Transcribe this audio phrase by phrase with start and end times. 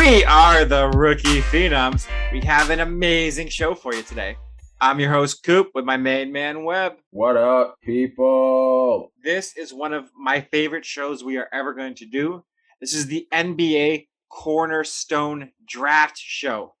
[0.00, 2.08] We are the Rookie Phenoms.
[2.32, 4.38] We have an amazing show for you today.
[4.80, 6.94] I'm your host, Coop, with my main man, Webb.
[7.10, 9.12] What up, people?
[9.22, 12.42] This is one of my favorite shows we are ever going to do.
[12.80, 16.74] This is the NBA Cornerstone Draft Show.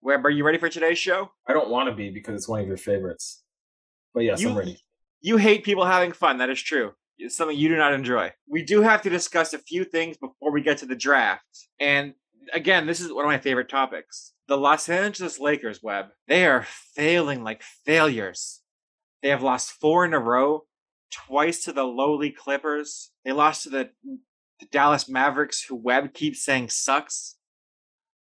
[0.00, 1.30] Webb, are you ready for today's show?
[1.46, 3.42] I don't want to be because it's one of your favorites.
[4.14, 4.78] But yes, You- I'm ready.
[5.20, 6.38] You hate people having fun.
[6.38, 6.92] That is true.
[7.18, 8.32] It's something you do not enjoy.
[8.48, 11.68] We do have to discuss a few things before we get to the draft.
[11.78, 12.14] And
[12.52, 14.32] again, this is one of my favorite topics.
[14.48, 18.60] The Los Angeles Lakers, Webb, they are failing like failures.
[19.22, 20.64] They have lost four in a row,
[21.10, 23.10] twice to the lowly Clippers.
[23.24, 23.90] They lost to the,
[24.60, 27.36] the Dallas Mavericks, who Webb keeps saying sucks.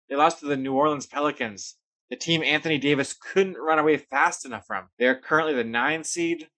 [0.09, 1.77] They lost to the New Orleans Pelicans,
[2.09, 4.88] the team Anthony Davis couldn't run away fast enough from.
[4.98, 6.48] They are currently the nine seed,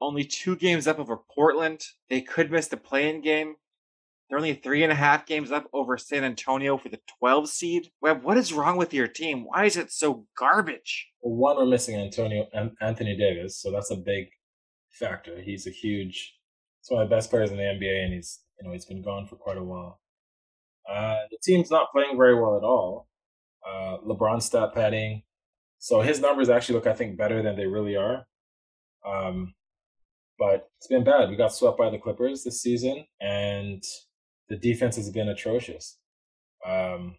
[0.00, 1.82] only two games up over Portland.
[2.08, 3.56] They could miss the play-in game.
[4.28, 7.90] They're only three and a half games up over San Antonio for the 12 seed.
[8.00, 9.44] Webb, what is wrong with your team?
[9.44, 11.08] Why is it so garbage?
[11.20, 14.28] Well, one, we're missing Antonio An- Anthony Davis, so that's a big
[14.90, 15.40] factor.
[15.40, 16.34] He's a huge.
[16.80, 19.02] He's one of the best players in the NBA, and he's you know he's been
[19.02, 20.00] gone for quite a while.
[20.90, 23.08] Uh, the team's not playing very well at all.
[23.66, 25.22] Uh, LeBron stat padding,
[25.78, 28.26] so his numbers actually look, I think, better than they really are.
[29.06, 29.54] Um,
[30.38, 31.30] but it's been bad.
[31.30, 33.82] We got swept by the Clippers this season, and
[34.48, 35.98] the defense has been atrocious.
[36.64, 37.16] Um,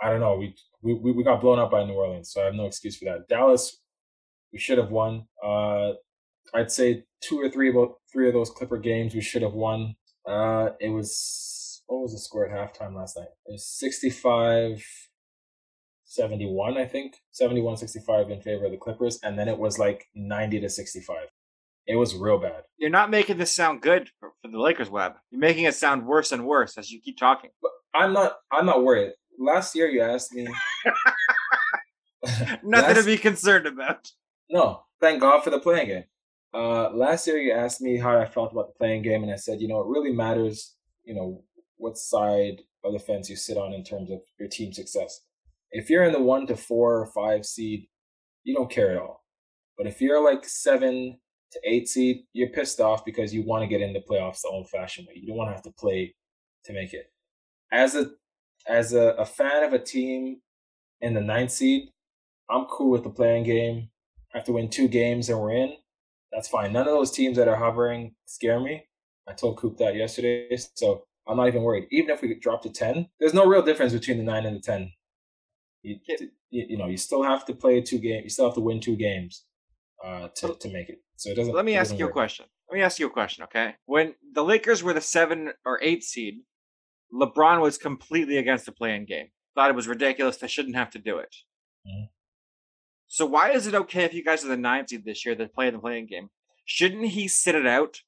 [0.00, 0.36] I don't know.
[0.36, 3.06] We, we we got blown up by New Orleans, so I have no excuse for
[3.06, 3.28] that.
[3.28, 3.80] Dallas,
[4.52, 5.26] we should have won.
[5.42, 5.92] Uh,
[6.54, 9.96] I'd say two or three about three of those Clipper games we should have won.
[10.26, 13.28] Uh, it was what was the score at halftime last night?
[13.46, 14.84] It was 65
[16.06, 17.16] 71, I think.
[17.32, 21.16] 71 65 in favor of the Clippers, and then it was like 90 to 65.
[21.86, 22.64] It was real bad.
[22.78, 25.14] You're not making this sound good for, for the Lakers, Webb.
[25.30, 27.50] You're making it sound worse and worse as you keep talking.
[27.94, 29.12] I'm not I'm not worried.
[29.38, 30.48] Last year you asked me
[32.24, 34.10] Nothing Last- to be concerned about.
[34.50, 36.04] No, thank God for the play-in game.
[36.54, 39.36] Uh, last year, you asked me how I felt about the play-in game, and I
[39.36, 40.74] said, you know, it really matters,
[41.04, 41.42] you know,
[41.76, 45.20] what side of the fence you sit on in terms of your team success.
[45.72, 47.88] If you're in the one to four or five seed,
[48.44, 49.24] you don't care at all.
[49.76, 51.18] But if you're like seven
[51.52, 54.48] to eight seed, you're pissed off because you want to get in the playoffs the
[54.48, 55.14] old-fashioned way.
[55.16, 56.14] You don't want to have to play
[56.64, 57.10] to make it.
[57.72, 58.10] As a
[58.68, 60.40] as a, a fan of a team
[61.00, 61.90] in the ninth seed,
[62.50, 63.88] I'm cool with the play-in game
[64.36, 65.74] have to win two games and we're in,
[66.30, 66.72] that's fine.
[66.72, 68.84] None of those teams that are hovering scare me.
[69.28, 71.88] I told Coop that yesterday, so I'm not even worried.
[71.90, 74.60] Even if we drop to 10, there's no real difference between the 9 and the
[74.60, 74.92] 10.
[75.82, 78.60] You, you, you know, you still have to play two games, you still have to
[78.60, 79.44] win two games
[80.04, 81.00] uh, to, to make it.
[81.16, 81.54] So it doesn't.
[81.54, 82.46] Let me it ask doesn't you a question.
[82.70, 83.74] Let me ask you a question, okay?
[83.86, 86.40] When the Lakers were the seven or eight seed,
[87.12, 89.28] LeBron was completely against the play-in game.
[89.54, 90.36] Thought it was ridiculous.
[90.36, 91.34] They shouldn't have to do it.
[91.86, 92.08] Mhm.
[93.06, 95.54] So why is it okay if you guys are the nine seed this year that
[95.54, 96.30] play in the play-in game?
[96.64, 98.02] Shouldn't he sit it out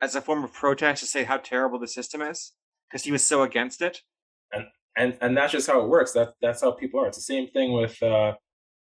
[0.00, 2.52] as a form of protest to say how terrible the system is
[2.88, 4.02] because he was so against it?
[4.98, 6.12] and and that's just how it works.
[6.12, 7.06] That that's how people are.
[7.06, 8.34] It's the same thing with uh,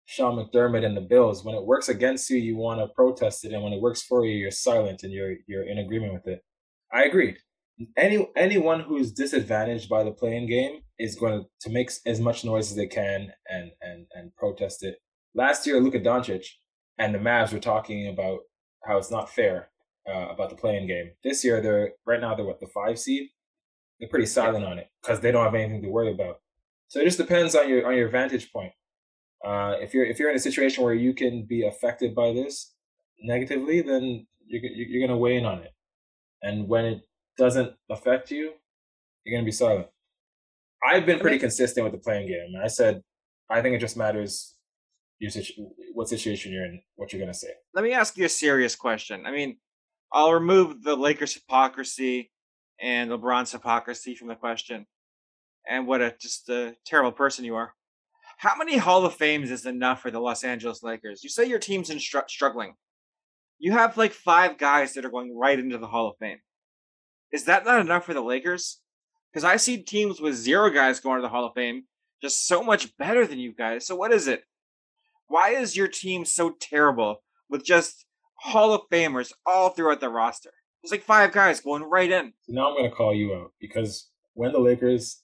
[0.07, 1.45] Sean McDermott and the Bills.
[1.45, 4.25] When it works against you, you want to protest it, and when it works for
[4.25, 6.43] you, you're silent and you're you're in agreement with it.
[6.93, 7.37] I agree.
[7.97, 12.45] Any anyone who's disadvantaged by the play-in game is going to, to make as much
[12.45, 14.97] noise as they can and and and protest it.
[15.35, 16.47] Last year, Luka Doncic
[16.99, 18.41] and the Mavs were talking about
[18.87, 19.69] how it's not fair
[20.09, 21.11] uh, about the play-in game.
[21.23, 23.29] This year, they're right now they're what the five seed
[23.99, 26.41] they're pretty silent on it because they don't have anything to worry about.
[26.89, 28.73] So it just depends on your on your vantage point.
[29.47, 32.75] Uh, if you're if you're in a situation where you can be affected by this
[33.21, 35.71] negatively, then you're you're you're gonna weigh in on it.
[36.43, 37.03] And when it
[37.39, 38.55] doesn't affect you,
[39.25, 39.87] you're gonna be silent.
[40.85, 42.61] I've been pretty consistent with the play-in game.
[42.61, 43.03] I said
[43.49, 44.57] I think it just matters
[45.21, 47.53] your situ- what situation you're in, what you're gonna say.
[47.73, 49.27] Let me ask you a serious question.
[49.27, 49.59] I mean,
[50.13, 52.33] I'll remove the Lakers hypocrisy
[52.81, 54.87] and LeBron's hypocrisy from the question,
[55.69, 57.76] and what a just a terrible person you are.
[58.37, 61.25] How many Hall of Fames is enough for the Los Angeles Lakers?
[61.25, 62.75] You say your team's in str- struggling.
[63.59, 66.39] You have like five guys that are going right into the Hall of Fame.
[67.33, 68.81] Is that not enough for the Lakers?
[69.33, 71.85] Because I see teams with zero guys going to the Hall of Fame
[72.23, 73.87] just so much better than you guys.
[73.87, 74.43] So what is it?
[75.29, 78.05] Why is your team so terrible with just
[78.37, 80.53] Hall of Famers all throughout the roster?
[80.83, 82.35] There's like five guys going right in.
[82.43, 85.23] So now I'm going to call you out because when the Lakers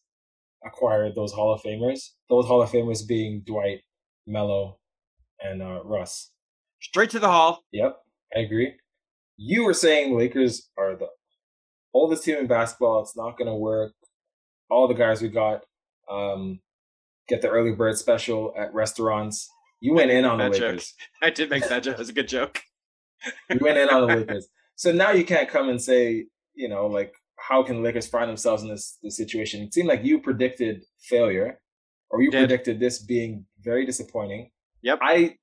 [0.65, 3.81] acquired those Hall of Famers, those Hall of Famers being Dwight,
[4.27, 4.79] Melo,
[5.41, 6.31] and uh, Russ.
[6.81, 7.63] Straight to the Hall.
[7.73, 7.97] Yep,
[8.37, 8.75] I agree.
[9.37, 11.09] You were saying Lakers are the
[11.95, 13.01] oldest team in basketball.
[13.03, 13.93] It's not going to work.
[14.71, 15.63] All the guys we got,
[16.11, 16.61] um,
[17.29, 19.49] get the early bird special at restaurants.
[19.81, 20.63] You went in on the That joke.
[20.63, 20.95] Lakers.
[21.23, 21.95] I did make that joke.
[21.95, 22.63] It was a good joke.
[23.51, 24.49] You went in on the Lakers.
[24.77, 27.15] So now you can't come and say, you know, like
[27.49, 29.63] how can the Lakers find themselves in this, this situation?
[29.63, 31.61] It seemed like you predicted failure,
[32.11, 32.49] or you Did.
[32.49, 34.51] predicted this being very disappointing.
[34.83, 34.99] Yep.
[35.03, 35.37] I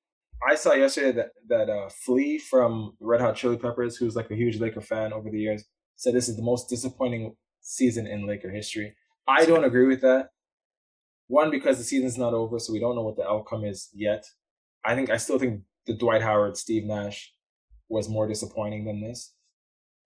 [0.47, 4.35] I saw yesterday that that uh, Flea from Red Hot Chili Peppers, who's like a
[4.35, 5.65] huge Laker fan over the years,
[5.95, 8.95] said this is the most disappointing season in Laker history.
[9.27, 10.29] I don't agree with that.
[11.27, 14.25] One because the season's not over, so we don't know what the outcome is yet.
[14.85, 17.33] I think I still think the Dwight Howard, Steve Nash
[17.89, 19.33] was more disappointing than this.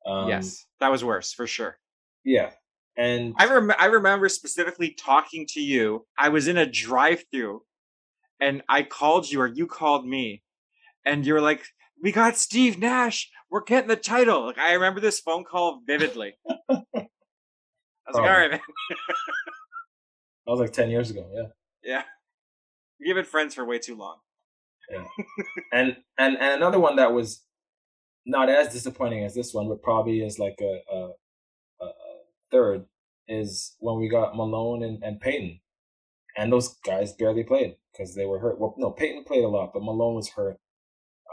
[0.05, 1.77] Um, yes, that was worse for sure.
[2.23, 2.51] Yeah.
[2.95, 6.05] And I rem- I remember specifically talking to you.
[6.17, 7.63] I was in a drive-through,
[8.39, 10.43] and I called you, or you called me,
[11.03, 11.65] and you were like,
[12.01, 13.31] "We got Steve Nash.
[13.49, 16.33] We're getting the title." Like I remember this phone call vividly.
[16.47, 17.07] I was like,
[18.13, 18.19] oh.
[18.19, 18.59] "All right, man.
[20.45, 21.27] that was like 10 years ago.
[21.33, 21.47] Yeah.
[21.83, 22.03] Yeah,
[22.99, 24.17] we've been friends for way too long."
[24.91, 25.05] Yeah.
[25.73, 27.41] and and and another one that was
[28.25, 31.11] not as disappointing as this one, but probably is like a a
[32.53, 32.85] third
[33.27, 35.59] is when we got Malone and, and Peyton,
[36.37, 38.59] and those guys barely played because they were hurt.
[38.59, 40.57] Well, no, Peyton played a lot, but Malone was hurt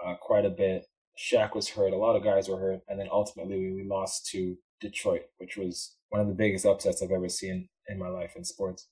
[0.04, 0.86] uh, quite a bit.
[1.18, 1.92] Shaq was hurt.
[1.92, 5.56] A lot of guys were hurt, and then ultimately we, we lost to Detroit, which
[5.56, 8.88] was one of the biggest upsets I've ever seen in my life in sports.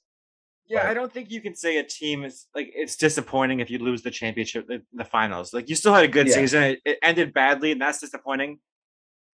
[0.66, 0.88] Yeah, Right.
[0.90, 4.02] I don't think you can say a team is like it's disappointing if you lose
[4.02, 5.54] the championship, the, the finals.
[5.54, 6.34] Like you still had a good Yeah.
[6.34, 6.62] season.
[6.64, 8.58] It, it ended badly, and that's disappointing.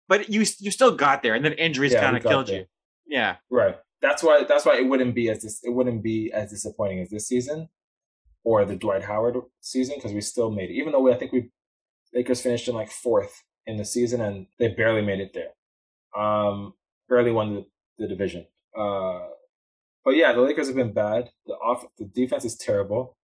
[0.06, 2.60] But you you still got there, and then injuries Yeah, kind of killed there.
[2.60, 2.66] you.
[3.06, 3.76] Yeah, Right.
[4.04, 4.44] That's why.
[4.44, 5.60] That's why it wouldn't be as this.
[5.64, 7.70] It wouldn't be as disappointing as this season,
[8.44, 10.74] or the Dwight Howard season, because we still made it.
[10.74, 11.50] Even though we, I think we
[12.12, 16.22] Lakers finished in like fourth in the season, and they barely made it there.
[16.22, 16.74] Um,
[17.08, 17.66] barely won the,
[17.98, 18.46] the division.
[18.78, 19.20] Uh,
[20.04, 21.30] but yeah, the Lakers have been bad.
[21.46, 23.16] The off, the defense is terrible.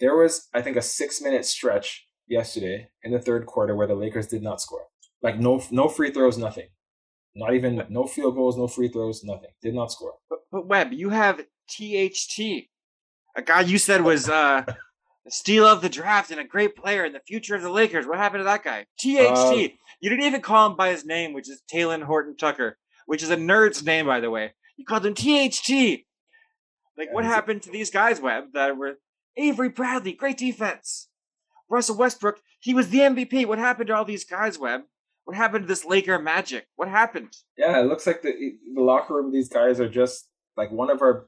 [0.00, 3.94] There was, I think, a six minute stretch yesterday in the third quarter where the
[3.94, 4.86] Lakers did not score.
[5.22, 6.68] Like no, no free throws, nothing.
[7.36, 9.50] Not even no field goals, no free throws, nothing.
[9.62, 10.14] Did not score.
[10.30, 12.68] but, but Webb, you have THT,
[13.36, 14.62] a guy you said was uh,
[15.24, 18.06] the steal of the draft and a great player in the future of the Lakers.
[18.06, 18.86] What happened to that guy?
[18.98, 19.36] THT.
[19.36, 19.68] Uh,
[20.00, 23.30] you didn't even call him by his name, which is Talen Horton Tucker, which is
[23.30, 24.52] a nerd's name, by the way.
[24.76, 26.04] You called him THT.
[26.96, 28.98] Like, what Yeah, he's a- happened to these guys, Webb, that were
[29.36, 31.08] Avery Bradley, great defense.
[31.68, 33.46] Russell Westbrook, he was the MVP.
[33.46, 34.82] What happened to all these guys, Webb?
[35.24, 36.66] What happened to this Laker magic?
[36.76, 37.36] What happened?
[37.56, 38.32] Yeah, it looks like the
[38.74, 39.32] the locker room.
[39.32, 41.26] These guys are just like one of our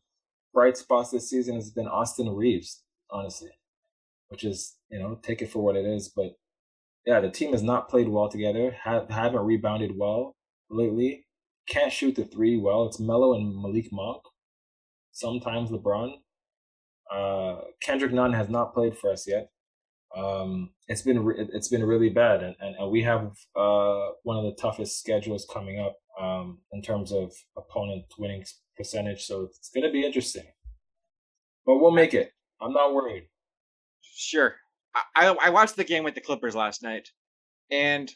[0.52, 3.50] bright spots this season has been Austin Reaves, honestly,
[4.28, 6.08] which is you know take it for what it is.
[6.08, 6.36] But
[7.06, 8.76] yeah, the team has not played well together.
[8.84, 10.36] Ha- haven't rebounded well
[10.68, 11.26] lately.
[11.68, 12.84] Can't shoot the three well.
[12.86, 14.22] It's Melo and Malik Monk.
[15.12, 16.12] Sometimes LeBron.
[17.10, 19.48] Uh, Kendrick Nunn has not played for us yet.
[20.16, 24.38] Um, it's been re- it's been really bad, and, and, and we have uh, one
[24.38, 28.44] of the toughest schedules coming up um, in terms of opponent winning
[28.76, 29.24] percentage.
[29.24, 30.46] So it's going to be interesting,
[31.66, 32.32] but we'll make it.
[32.60, 33.28] I'm not worried.
[34.02, 34.54] Sure.
[35.14, 37.10] I, I watched the game with the Clippers last night,
[37.70, 38.10] and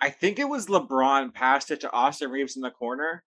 [0.00, 3.22] I think it was LeBron passed it to Austin Reaves in the corner,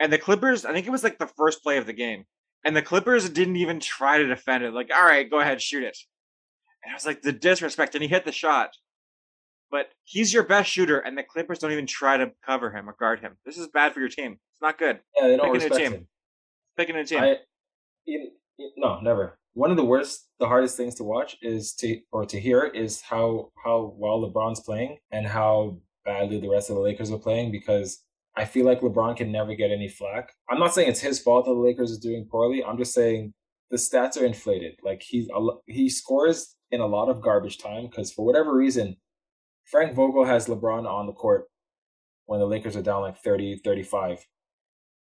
[0.00, 0.64] and the Clippers.
[0.64, 2.24] I think it was like the first play of the game,
[2.64, 4.72] and the Clippers didn't even try to defend it.
[4.72, 5.98] Like, all right, go ahead, shoot it.
[6.82, 8.70] And I was like, the disrespect, and he hit the shot.
[9.70, 12.94] But he's your best shooter, and the Clippers don't even try to cover him or
[12.98, 13.38] guard him.
[13.46, 14.32] This is bad for your team.
[14.32, 15.00] It's not good.
[15.18, 15.92] Yeah, they don't Picking a respect team.
[15.92, 16.08] him.
[16.76, 17.20] Picking a team.
[17.20, 17.36] I,
[18.04, 19.38] you- you- no, never.
[19.54, 23.00] One of the worst, the hardest things to watch is to or to hear is
[23.02, 27.50] how how well LeBron's playing and how badly the rest of the Lakers are playing
[27.52, 28.02] because
[28.34, 30.32] I feel like LeBron can never get any flack.
[30.48, 32.64] I'm not saying it's his fault that the Lakers are doing poorly.
[32.64, 33.34] I'm just saying
[33.70, 34.76] the stats are inflated.
[34.82, 35.28] Like he's
[35.66, 38.96] he scores in a lot of garbage time because for whatever reason,
[39.64, 41.44] Frank Vogel has LeBron on the court
[42.26, 44.26] when the Lakers are down like 30, 35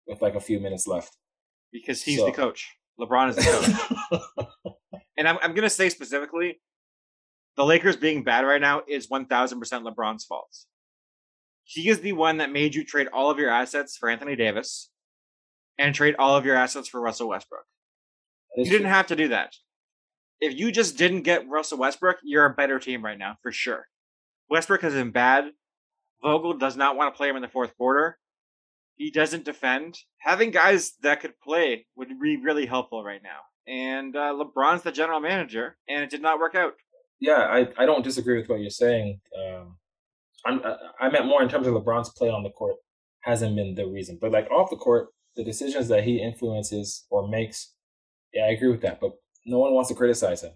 [0.07, 1.17] with like a few minutes left.
[1.73, 2.77] because he's So- the coach.
[3.01, 3.43] LeBron is the
[4.11, 4.21] coach.
[5.17, 6.61] And I'm, I'm going to say specifically,
[7.59, 10.49] the Lakers being bad right now is 1000% LeBron's fault.
[11.65, 14.91] He is the one that made you trade all of your assets for Anthony Davis
[15.79, 17.65] and trade all of your assets for Russell Westbrook.
[18.57, 19.55] You didn't have to do that.
[20.41, 23.87] If you just didn't get Russell Westbrook, you're a better team right now, for sure.
[24.49, 25.53] Westbrook has been bad.
[26.23, 28.19] Vogel does not want to play him in the fourth quarter.
[28.97, 29.99] He doesn't defend.
[30.19, 33.41] Having guys that could play would be really helpful right now.
[33.67, 36.75] And uh, LeBron's the general manager, and it did not work out.
[37.21, 39.21] yeah, I, I don't disagree with what you're saying.
[39.39, 39.77] Um,
[40.45, 42.77] I'm I, I meant more in terms of LeBron's play on the court
[43.23, 47.29] hasn't been the reason, but like off the court, the decisions that he influences or
[47.29, 47.75] makes,
[48.33, 49.01] yeah, I agree with that.
[49.01, 49.13] But
[49.45, 50.53] no one wants to criticize him.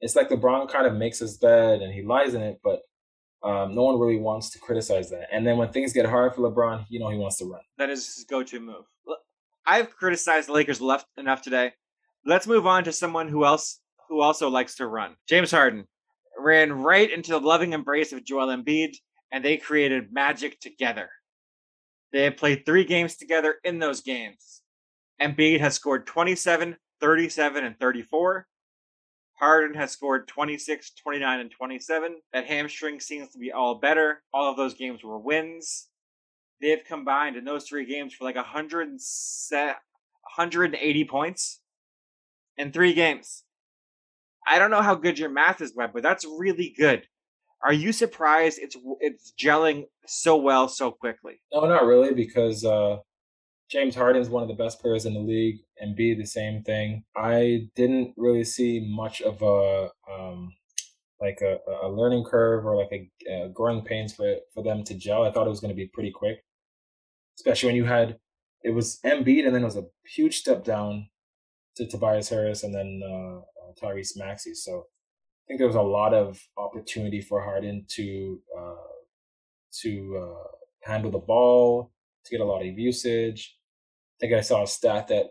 [0.00, 2.82] It's like LeBron kind of makes his bed and he lies in it, but
[3.42, 5.28] um, no one really wants to criticize that.
[5.32, 7.60] And then when things get hard for LeBron, you know he wants to run.
[7.78, 8.84] That is his go-to move.
[9.66, 11.72] I've criticized the Lakers left enough today.
[12.24, 15.16] Let's move on to someone who else who also likes to run.
[15.28, 15.86] James Harden
[16.38, 18.96] ran right into the loving embrace of Joel Embiid,
[19.30, 21.08] and they created magic together.
[22.12, 24.62] They have played three games together in those games.
[25.20, 28.46] Embiid has scored 27, 37, and 34.
[29.38, 32.16] Harden has scored 26, 29, and 27.
[32.32, 34.22] That hamstring seems to be all better.
[34.32, 35.88] All of those games were wins.
[36.60, 38.88] They've combined in those three games for like 100
[40.36, 41.60] 180 points
[42.56, 43.42] in three games.
[44.46, 47.08] I don't know how good your math is, Webb, but that's really good.
[47.64, 51.40] Are you surprised it's it's gelling so well so quickly?
[51.52, 52.98] No, not really, because uh,
[53.72, 56.62] James Harden is one of the best players in the league, and B the same
[56.62, 57.04] thing.
[57.16, 60.52] I didn't really see much of a um,
[61.22, 64.94] like a, a learning curve or like a, a growing pains for for them to
[64.94, 65.24] gel.
[65.24, 66.44] I thought it was going to be pretty quick,
[67.38, 68.18] especially when you had
[68.62, 71.08] it was Embiid and then it was a huge step down
[71.76, 74.52] to Tobias Harris and then uh, uh, Tyrese Maxey.
[74.52, 78.92] So I think there was a lot of opportunity for Harden to uh,
[79.80, 80.48] to uh,
[80.82, 81.90] handle the ball,
[82.26, 83.56] to get a lot of usage,
[84.22, 85.26] think I saw a stat that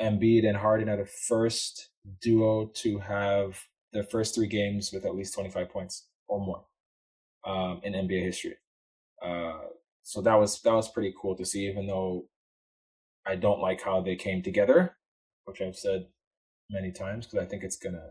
[0.00, 3.62] Embiid and Harden are the first duo to have
[3.92, 6.64] their first three games with at least 25 points or more
[7.46, 8.56] um, in NBA history.
[9.24, 9.60] Uh,
[10.02, 11.68] so that was that was pretty cool to see.
[11.68, 12.26] Even though
[13.24, 14.96] I don't like how they came together,
[15.44, 16.06] which I've said
[16.68, 18.08] many times, because I think it's gonna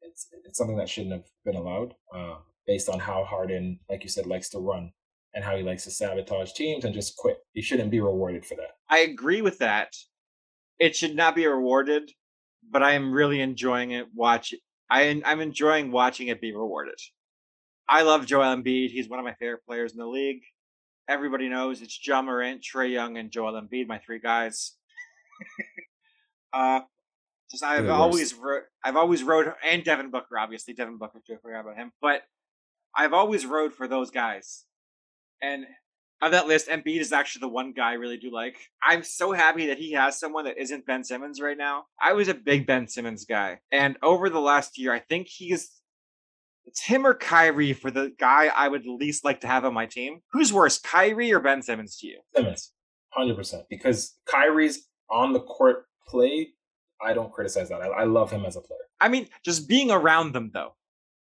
[0.00, 2.36] it's it's something that shouldn't have been allowed uh,
[2.68, 4.92] based on how Harden, like you said, likes to run
[5.36, 7.36] and how he likes to sabotage teams and just quit.
[7.52, 8.78] He shouldn't be rewarded for that.
[8.88, 9.92] I agree with that.
[10.80, 12.10] It should not be rewarded,
[12.68, 14.06] but I am really enjoying it.
[14.14, 14.54] Watch,
[14.90, 16.98] I, I'm enjoying watching it be rewarded.
[17.86, 18.90] I love Joel Embiid.
[18.90, 20.40] He's one of my favorite players in the league.
[21.06, 24.72] Everybody knows it's Ja Morant, Trae Young, and Joel Embiid, my three guys.
[26.54, 26.80] uh,
[27.50, 31.34] just I've always wrote, I've always wrote, and Devin Booker, obviously Devin Booker too.
[31.34, 32.22] I forgot about him, but
[32.96, 34.64] I've always rode for those guys.
[35.42, 35.66] And
[36.22, 38.56] of that list, Embiid is actually the one guy I really do like.
[38.82, 41.84] I'm so happy that he has someone that isn't Ben Simmons right now.
[42.00, 45.70] I was a big Ben Simmons guy, and over the last year, I think he's
[46.64, 49.86] it's him or Kyrie for the guy I would least like to have on my
[49.86, 50.20] team.
[50.32, 52.20] Who's worse, Kyrie or Ben Simmons to you?
[52.34, 52.72] Simmons,
[53.10, 53.64] hundred percent.
[53.70, 56.48] Because Kyrie's on the court play,
[57.00, 57.82] I don't criticize that.
[57.82, 58.80] I, I love him as a player.
[59.00, 60.74] I mean, just being around them though,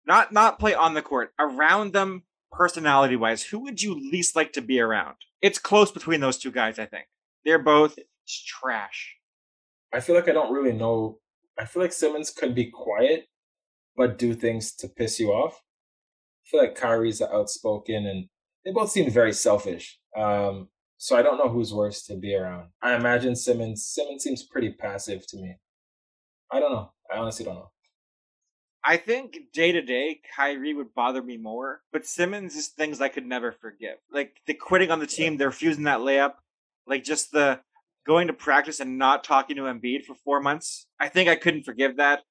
[0.06, 2.22] not not play on the court, around them
[2.56, 5.16] personality wise, who would you least like to be around?
[5.42, 7.06] It's close between those two guys, I think.
[7.44, 9.16] They're both trash.
[9.92, 11.18] I feel like I don't really know.
[11.58, 13.26] I feel like Simmons could be quiet,
[13.96, 15.54] but do things to piss you off.
[15.54, 18.28] I feel like Kyrie's outspoken, and
[18.64, 19.98] they both seem very selfish.
[20.16, 22.70] Um, so I don't know who's worse to be around.
[22.82, 23.86] I imagine Simmons.
[23.86, 25.56] Simmons seems pretty passive to me.
[26.50, 26.92] I don't know.
[27.12, 27.70] I honestly don't know.
[28.88, 33.08] I think day to day, Kyrie would bother me more, but Simmons is things I
[33.08, 33.96] could never forgive.
[34.12, 36.34] Like the quitting on the team, the refusing that layup,
[36.86, 37.58] like just the
[38.06, 40.86] going to practice and not talking to Embiid for four months.
[41.00, 42.22] I think I couldn't forgive that.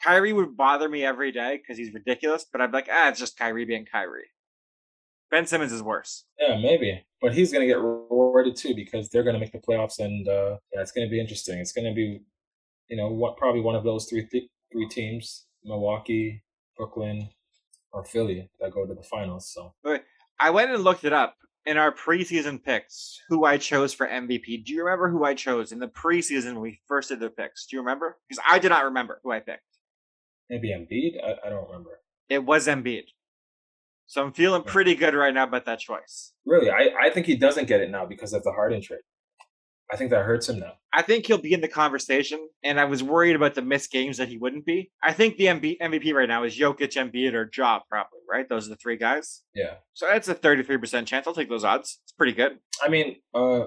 [0.00, 3.18] Kyrie would bother me every day because he's ridiculous, but I'd be like, ah, it's
[3.18, 4.30] just Kyrie being Kyrie.
[5.32, 6.26] Ben Simmons is worse.
[6.38, 9.58] Yeah, maybe, but he's going to get rewarded too because they're going to make the
[9.58, 11.58] playoffs, and uh, yeah, it's going to be interesting.
[11.58, 12.20] It's going to be,
[12.88, 16.42] you know, what probably one of those three th- three teams Milwaukee,
[16.76, 17.28] Brooklyn,
[17.92, 19.52] or Philly that go to the finals.
[19.52, 19.74] So
[20.38, 23.20] I went and looked it up in our preseason picks.
[23.28, 24.64] Who I chose for MVP?
[24.64, 27.66] Do you remember who I chose in the preseason when we first did the picks?
[27.66, 28.18] Do you remember?
[28.28, 29.62] Because I did not remember who I picked.
[30.50, 31.22] Maybe Embiid.
[31.24, 32.00] I, I don't remember.
[32.28, 33.04] It was Embiid.
[34.06, 36.32] So I'm feeling pretty good right now about that choice.
[36.44, 39.00] Really, I, I think he doesn't get it now because of the Harden trade.
[39.90, 40.72] I think that hurts him now.
[40.92, 44.18] I think he'll be in the conversation, and I was worried about the missed games
[44.18, 44.90] that he wouldn't be.
[45.02, 48.48] I think the MB- MVP right now is Jokic, Embiid, or Ja, probably, right?
[48.48, 49.42] Those are the three guys.
[49.54, 49.74] Yeah.
[49.94, 51.26] So that's a 33% chance.
[51.26, 52.00] I'll take those odds.
[52.04, 52.58] It's pretty good.
[52.82, 53.66] I mean, uh,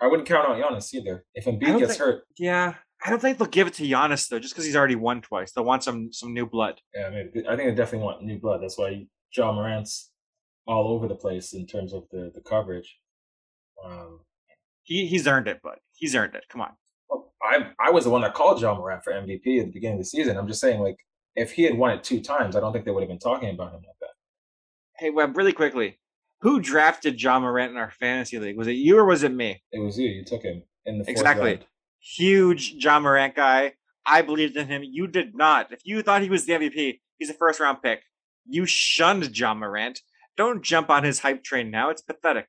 [0.00, 1.24] I wouldn't count on Giannis either.
[1.34, 2.24] If Embiid gets think, hurt.
[2.38, 2.74] Yeah.
[3.04, 5.52] I don't think they'll give it to Giannis, though, just because he's already won twice.
[5.52, 6.80] They'll want some some new blood.
[6.94, 7.46] Yeah, maybe.
[7.46, 8.62] I think they definitely want new blood.
[8.62, 10.10] That's why Ja Morant's
[10.66, 12.98] all over the place in terms of the, the coverage.
[13.84, 14.20] Um,
[14.84, 16.44] he he's earned it, but he's earned it.
[16.48, 16.72] Come on.
[17.08, 19.98] Well, I I was the one that called Ja Morant for MVP at the beginning
[19.98, 20.36] of the season.
[20.36, 20.98] I'm just saying, like,
[21.34, 23.50] if he had won it two times, I don't think they would have been talking
[23.50, 24.10] about him like that.
[24.96, 25.98] Hey Webb, really quickly,
[26.40, 28.56] who drafted Ja Morant in our fantasy league?
[28.56, 29.62] Was it you or was it me?
[29.72, 30.08] It was you.
[30.08, 31.52] You took him in the exactly.
[31.52, 31.66] Round.
[31.98, 33.72] Huge Ja Morant guy.
[34.06, 34.82] I believed in him.
[34.84, 35.72] You did not.
[35.72, 38.02] If you thought he was the MVP, he's a first round pick.
[38.46, 40.00] You shunned Ja Morant.
[40.36, 41.90] Don't jump on his hype train now.
[41.90, 42.46] It's pathetic.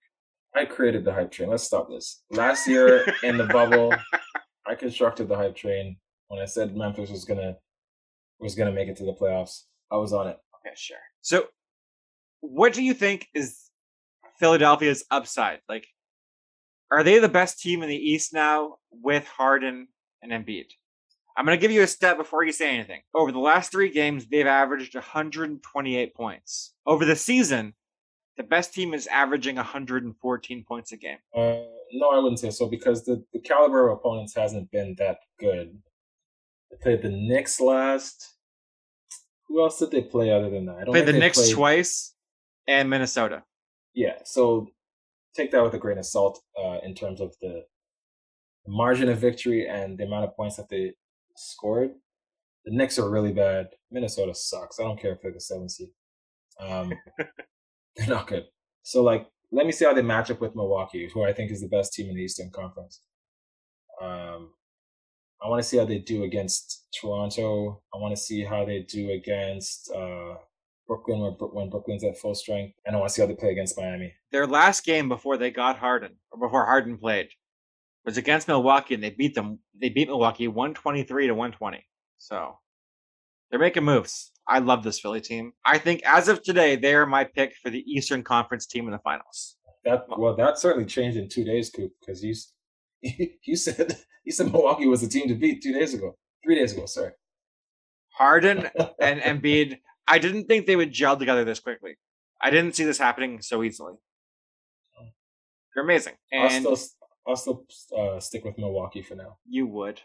[0.56, 1.50] I created the hype train.
[1.50, 2.24] Let's stop this.
[2.32, 3.94] Last year in the bubble,
[4.68, 5.98] I constructed the hype train
[6.30, 7.58] when I said Memphis was gonna
[8.40, 9.64] was gonna make it to the playoffs.
[9.92, 10.38] I was on it.
[10.56, 10.98] Okay, sure.
[11.22, 11.48] So,
[12.40, 13.70] what do you think is
[14.40, 15.60] Philadelphia's upside?
[15.68, 15.88] Like,
[16.92, 19.88] are they the best team in the East now with Harden
[20.22, 20.68] and Embiid?
[21.38, 23.02] I'm going to give you a step before you say anything.
[23.14, 26.74] Over the last three games, they've averaged 128 points.
[26.86, 27.74] Over the season,
[28.38, 31.18] the best team is averaging 114 points a game.
[31.34, 31.64] Uh,
[31.94, 35.78] no, I wouldn't say so because the, the caliber of opponents hasn't been that good.
[36.70, 38.34] They played the Knicks last.
[39.48, 40.78] Who else did they play other than that?
[40.78, 41.54] I don't played the Knicks played...
[41.54, 42.14] twice
[42.68, 43.44] and Minnesota.
[43.94, 44.68] Yeah, so
[45.36, 47.64] take that with a grain of salt uh, in terms of the
[48.68, 50.94] margin of victory and the amount of points that they
[51.38, 51.92] scored.
[52.66, 53.68] The Knicks are really bad.
[53.92, 54.80] Minnesota sucks.
[54.80, 55.90] I don't care if they're the seventh seed.
[56.60, 56.92] Um,
[58.08, 58.46] they're not good.
[58.84, 61.62] So like, let me see how they match up with Milwaukee, who I think is
[61.62, 63.02] the best team in the Eastern Conference.
[64.02, 64.52] Um,
[65.42, 67.82] I want to see how they do against Toronto.
[67.94, 70.36] I want to see how they do against uh,
[70.88, 72.76] Brooklyn when, when Brooklyn's at full strength.
[72.86, 74.14] And I want to see how they play against Miami.
[74.32, 77.30] Their last game before they got Harden, or before Harden played,
[78.06, 79.60] was against Milwaukee, and they beat them.
[79.80, 81.86] They beat Milwaukee one twenty three to one twenty.
[82.18, 82.58] So
[83.50, 84.32] they're making moves.
[84.48, 85.54] I love this Philly team.
[85.66, 88.92] I think as of today, they are my pick for the Eastern Conference team in
[88.92, 89.58] the finals.
[89.84, 92.36] That well, that certainly changed in two days, Coop, because you
[93.44, 96.74] you said you said Milwaukee was the team to beat two days ago, three days
[96.74, 96.86] ago.
[96.86, 97.12] Sorry.
[98.10, 98.70] Harden
[99.02, 99.80] and Embiid.
[100.08, 101.98] I didn't think they would gel together this quickly.
[102.42, 103.94] I didn't see this happening so easily.
[105.74, 106.14] They're amazing.
[106.32, 107.66] And I'll still, I'll still
[107.98, 109.38] uh, stick with Milwaukee for now.
[109.48, 110.02] You would.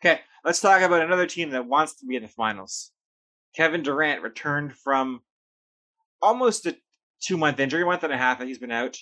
[0.00, 2.92] Okay, let's talk about another team that wants to be in the finals.
[3.54, 5.22] Kevin Durant returned from
[6.22, 6.76] almost a
[7.20, 8.96] two month injury, month and a half that he's been out.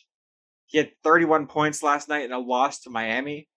[0.67, 3.49] He had 31 points last night in a loss to Miami.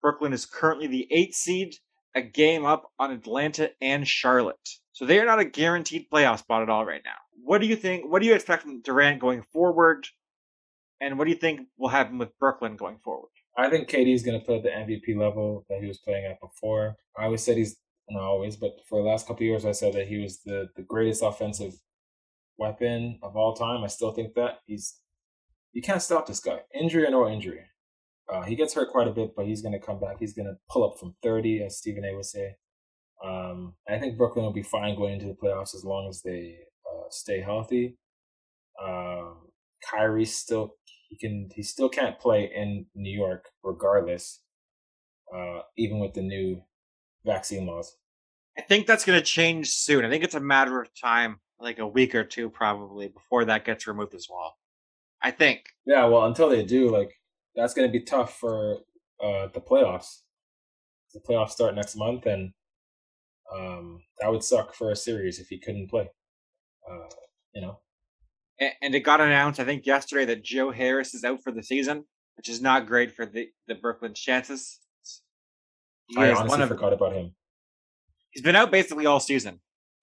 [0.00, 1.74] Brooklyn is currently the eighth seed,
[2.14, 4.68] a game up on Atlanta and Charlotte.
[4.92, 7.16] So they are not a guaranteed playoff spot at all right now.
[7.42, 8.10] What do you think?
[8.10, 10.06] What do you expect from Durant going forward?
[11.00, 13.28] And what do you think will happen with Brooklyn going forward?
[13.58, 16.24] I think KD is going to play at the MVP level that he was playing
[16.26, 16.96] at before.
[17.18, 17.76] I always said he's
[18.08, 20.82] not always, but for the last couple years, I said that he was the the
[20.82, 21.74] greatest offensive
[22.58, 23.84] weapon of all time.
[23.84, 25.00] I still think that he's
[25.72, 27.60] you can't stop this guy, injury or no injury.
[28.32, 30.16] Uh, he gets hurt quite a bit, but he's going to come back.
[30.18, 32.14] He's going to pull up from 30, as Stephen A.
[32.14, 32.56] would say.
[33.24, 36.56] Um, I think Brooklyn will be fine going into the playoffs as long as they
[36.90, 37.98] uh, stay healthy.
[38.82, 39.36] Um,
[39.90, 40.74] Kyrie still
[41.08, 44.40] he can he still can't play in New York regardless,
[45.34, 46.62] uh, even with the new
[47.26, 47.96] vaccine laws.
[48.56, 50.04] I think that's going to change soon.
[50.04, 53.66] I think it's a matter of time, like a week or two probably, before that
[53.66, 54.56] gets removed as well.
[55.22, 55.64] I think.
[55.84, 57.12] Yeah, well, until they do, like
[57.54, 58.78] that's going to be tough for
[59.22, 60.20] uh, the playoffs.
[61.12, 62.52] The playoffs start next month, and
[63.54, 66.08] um, that would suck for a series if he couldn't play.
[66.88, 67.08] Uh,
[67.54, 67.80] you know,
[68.58, 72.04] and it got announced, I think, yesterday that Joe Harris is out for the season,
[72.36, 74.78] which is not great for the the Brooklyn's chances.
[76.08, 77.34] He I honestly of, forgot about him.
[78.30, 79.60] He's been out basically all season.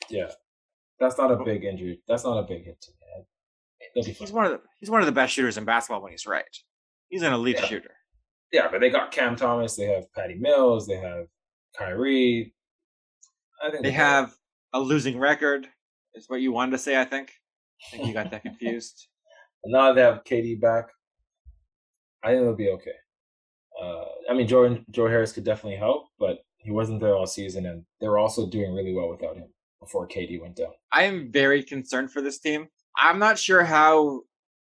[0.09, 0.31] Yeah,
[0.99, 1.43] that's not a oh.
[1.43, 2.01] big injury.
[2.07, 2.97] That's not a big hit to me.
[3.95, 6.43] He's one of the he's one of the best shooters in basketball when he's right.
[7.09, 7.65] He's an elite yeah.
[7.65, 7.91] shooter.
[8.51, 9.75] Yeah, but they got Cam Thomas.
[9.75, 10.87] They have Patty Mills.
[10.87, 11.25] They have
[11.77, 12.53] Kyrie.
[13.63, 14.35] I think they have
[14.73, 15.67] a losing record.
[16.15, 16.99] Is what you wanted to say.
[16.99, 17.31] I think.
[17.87, 19.07] I think you got that confused.
[19.65, 20.85] now they have KD back.
[22.23, 22.91] I think it'll be okay.
[23.81, 27.65] Uh, I mean, Jordan Joe Harris could definitely help, but he wasn't there all season,
[27.65, 29.47] and they were also doing really well without him
[29.79, 30.71] before KD went down.
[30.91, 32.67] I am very concerned for this team.
[32.97, 34.21] I'm not sure how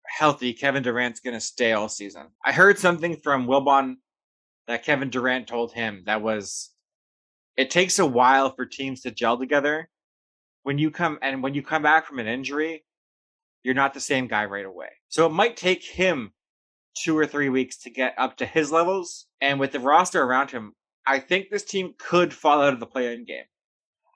[0.06, 2.28] healthy Kevin Durant's going to stay all season.
[2.46, 3.96] I heard something from Wilbon
[4.68, 6.72] that Kevin Durant told him that was
[7.56, 9.90] it takes a while for teams to gel together.
[10.64, 12.84] When you come and when you come back from an injury,
[13.64, 14.90] you're not the same guy right away.
[15.08, 16.34] So it might take him
[17.04, 19.28] two or three weeks to get up to his levels.
[19.42, 20.74] And with the roster around him,
[21.06, 23.46] I think this team could fall out of the play-in game.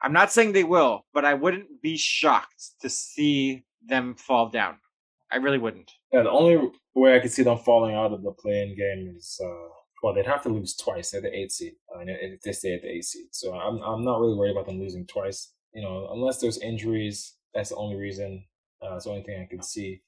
[0.03, 4.77] I'm not saying they will, but I wouldn't be shocked to see them fall down.
[5.31, 5.91] I really wouldn't.
[6.11, 9.39] Yeah, the only way I could see them falling out of the play-in game is,
[9.43, 9.69] uh,
[10.03, 12.81] well, they'd have to lose twice at the eight seed uh, if they stay at
[12.81, 13.27] the eight seed.
[13.31, 15.53] So I'm I'm not really worried about them losing twice.
[15.73, 18.43] You know, unless there's injuries, that's the only reason.
[18.81, 20.01] Uh, that's the only thing I can see.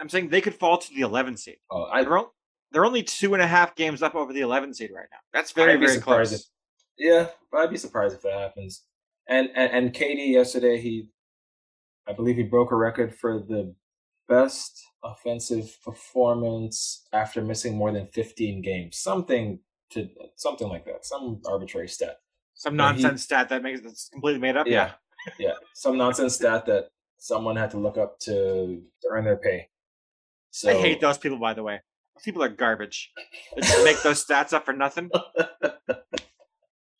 [0.00, 1.56] I'm saying they could fall to the 11 seed.
[1.70, 2.22] Oh, I, they're,
[2.72, 5.18] they're only two and a half games up over the 11 seed right now.
[5.32, 6.32] That's very, very close.
[6.32, 6.40] If,
[6.98, 8.84] Yeah, I'd be surprised if that happens.
[9.28, 11.08] And and, and KD yesterday, he,
[12.08, 13.74] I believe he broke a record for the
[14.28, 18.98] best offensive performance after missing more than 15 games.
[18.98, 21.04] Something to something like that.
[21.04, 22.16] Some arbitrary stat.
[22.54, 24.66] Some Yeah, he- nonsense stat that makes it's completely made up.
[24.66, 24.92] Yeah.
[25.38, 25.54] Yeah.
[25.74, 29.68] Some nonsense stat that someone had to look up to, to earn their pay.
[30.52, 31.80] So I hate those people, by the way.
[32.14, 33.10] Those people are garbage.
[33.56, 35.10] They just make those stats up for nothing.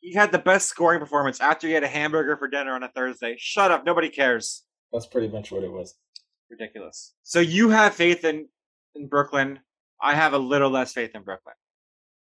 [0.00, 2.88] He had the best scoring performance after he had a hamburger for dinner on a
[2.88, 3.36] Thursday.
[3.38, 3.84] Shut up.
[3.86, 4.64] Nobody cares.
[4.92, 5.94] That's pretty much what it was.
[6.50, 7.14] Ridiculous.
[7.22, 8.48] So you have faith in,
[8.94, 9.60] in Brooklyn.
[10.02, 11.54] I have a little less faith in Brooklyn.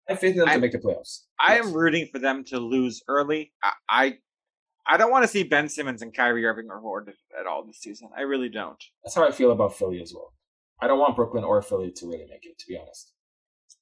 [0.08, 1.23] I have faith in them I- to make the playoffs.
[1.39, 1.65] I Yes.
[1.65, 3.51] am rooting for them to lose early.
[3.63, 4.13] I, I
[4.89, 8.08] I don't want to see Ben Simmons and Kyrie Irving rewarded at all this season.
[8.17, 8.82] I really don't.
[9.03, 10.32] That's how I feel about Philly as well.
[10.80, 13.12] I don't want Brooklyn or Philly to really make it, to be honest.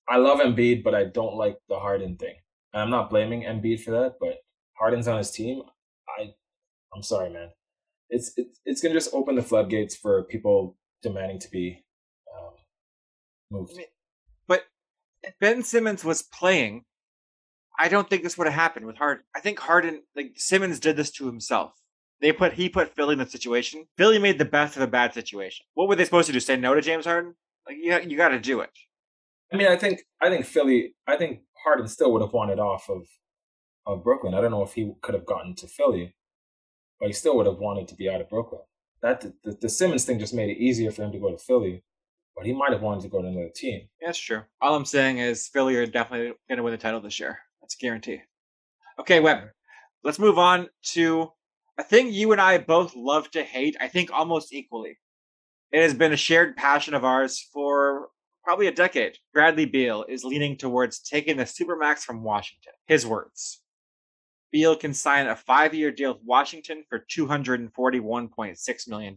[0.08, 2.36] I love Embiid, but I don't like the Harden thing.
[2.74, 4.38] And I'm not blaming Embiid for that, but
[4.80, 5.62] Harden's on his team.
[6.20, 6.34] I,
[6.96, 7.50] I'm sorry, man.
[8.10, 11.84] It's it's it's gonna just open the floodgates for people demanding to be
[12.38, 12.54] um,
[13.50, 13.74] moved.
[14.48, 14.66] But
[15.24, 16.86] if Ben Simmons was playing,
[17.80, 19.24] I don't think this would have happened with Harden.
[19.36, 21.72] I think Harden, like Simmons, did this to himself.
[22.26, 23.86] They put he put Philly in the situation.
[23.98, 25.64] Philly made the best of a bad situation.
[25.76, 26.40] What were they supposed to do?
[26.40, 27.36] Say no to James Harden?
[27.68, 28.72] Like you, you got to do it.
[29.54, 30.96] I mean, I think I think Philly.
[31.06, 33.06] I think Harden still would have wanted off of
[33.86, 34.34] of Brooklyn.
[34.34, 36.16] I don't know if he could have gotten to Philly,
[37.00, 38.62] but he still would have wanted to be out of Brooklyn.
[39.04, 41.84] That the, the Simmons thing just made it easier for him to go to Philly,
[42.36, 43.82] but he might have wanted to go to another team.
[44.04, 44.42] That's true.
[44.64, 47.38] All I'm saying is Philly are definitely going to win the title this year.
[47.62, 48.24] That's a guarantee.
[49.00, 49.50] Okay, Webb.
[50.04, 51.32] Let's move on to
[51.78, 53.76] a thing you and I both love to hate.
[53.80, 54.98] I think almost equally.
[55.72, 58.10] It has been a shared passion of ours for
[58.44, 59.18] probably a decade.
[59.34, 62.74] Bradley Beal is leaning towards taking the Supermax from Washington.
[62.88, 63.62] His words.
[64.52, 69.16] Beal can sign a five-year deal with Washington for $241.6 million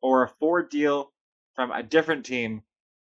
[0.00, 1.12] or a four deal
[1.54, 2.62] from a different team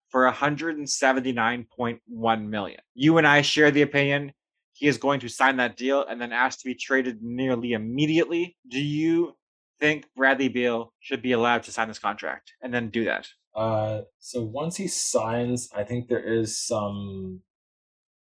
[0.10, 2.82] for 179.1 million.
[2.94, 4.34] You and I share the opinion
[4.76, 8.58] he is going to sign that deal and then ask to be traded nearly immediately.
[8.70, 9.38] Do you
[9.80, 13.26] think Bradley Beal should be allowed to sign this contract and then do that?
[13.56, 17.40] Uh, so once he signs, I think there is some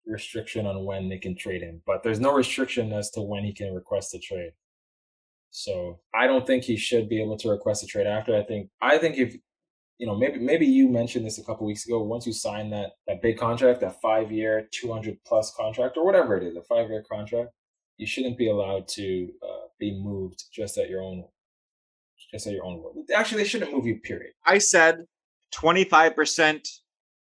[0.05, 3.55] restriction on when they can trade him, but there's no restriction as to when he
[3.55, 4.53] can request a trade.
[5.51, 8.37] So I don't think he should be able to request a trade after.
[8.37, 9.35] I think I think if
[9.99, 12.03] you know maybe maybe you mentioned this a couple weeks ago.
[12.03, 16.05] Once you sign that that big contract, that five year, two hundred plus contract, or
[16.05, 17.51] whatever it is, a five year contract,
[17.97, 21.25] you shouldn't be allowed to uh, be moved just at your own
[22.31, 23.05] just at your own will.
[23.15, 23.97] Actually, they shouldn't move you.
[24.01, 24.33] Period.
[24.45, 25.05] I said
[25.55, 26.67] 25%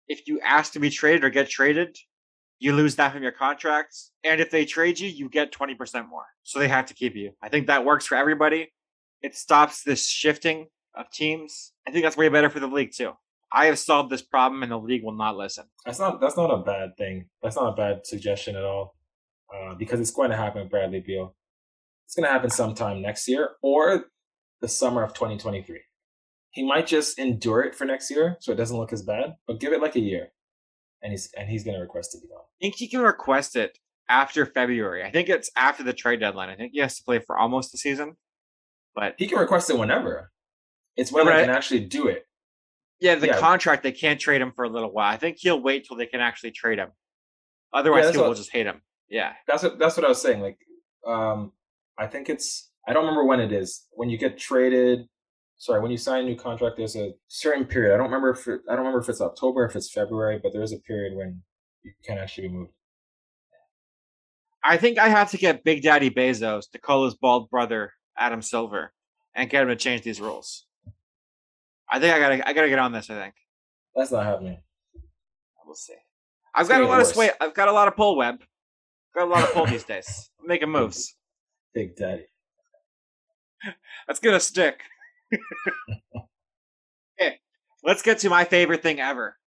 [0.09, 1.95] if you ask to be traded or get traded,
[2.57, 4.11] you lose that from your contracts.
[4.23, 6.25] And if they trade you, you get 20% more.
[6.43, 7.31] So they have to keep you.
[7.41, 8.73] I think that works for everybody.
[9.21, 10.67] It stops this shifting
[10.99, 11.71] of teams.
[11.87, 13.13] I think that's way better for the league too.
[13.51, 15.65] I have solved this problem and the league will not listen.
[15.85, 17.29] That's not that's not a bad thing.
[17.41, 18.95] That's not a bad suggestion at all,
[19.53, 21.35] uh, because it's going to happen with Bradley Beal.
[22.05, 24.05] It's going to happen sometime next year or
[24.61, 25.79] the summer of 2023.
[26.51, 29.35] He might just endure it for next year, so it doesn't look as bad.
[29.47, 30.29] But give it like a year,
[31.01, 32.39] and he's and he's going to request to be gone.
[32.39, 33.77] I think he can request it
[34.09, 35.03] after February.
[35.03, 36.49] I think it's after the trade deadline.
[36.49, 38.17] I think he has to play for almost the season.
[38.95, 40.31] But He can request it whenever.
[40.99, 42.27] It's when No, they can actually do it.
[42.99, 43.39] yeah, the Yeah.
[43.39, 45.11] contract, they can't trade him for a little while.
[45.11, 46.91] I think he'll wait till they can actually trade him.
[47.71, 48.81] Otherwise, that's people will just hate him.
[49.07, 49.33] Yeah.
[49.47, 50.41] That's what that's what I was saying.
[50.41, 50.57] Like,
[51.07, 51.53] um,
[51.97, 55.07] I think it's I don't remember when it is when you get traded.
[55.57, 57.93] Sorry, when you sign a new contract, there's a certain period.
[57.93, 60.51] I don't remember if it, I don't remember if it's October, if it's February, but
[60.53, 61.43] there is a period when
[61.83, 62.71] you can actually be moved.
[64.63, 68.41] I think I have to get Big Daddy Bezos to call his bald brother Adam
[68.41, 68.93] Silver
[69.35, 70.65] and get him to change these rules.
[71.89, 73.09] I think I gotta I gotta get on this.
[73.09, 73.33] I think
[73.95, 74.57] That's not happening.
[75.65, 75.93] we'll see.
[76.53, 77.31] I've It's got a lot of sway.
[77.39, 78.43] I've got a lot of pull Webb.
[79.15, 80.29] Got a lot of pull these days.
[80.39, 81.15] I'm making moves.
[81.73, 82.25] Big Daddy.
[84.07, 84.81] That's gonna stick.
[87.21, 87.39] okay,
[87.83, 89.37] let's get to my favorite thing ever.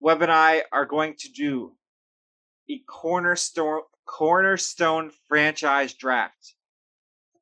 [0.00, 1.72] Webb and I are going to do
[2.70, 6.54] a cornerstone cornerstone franchise draft.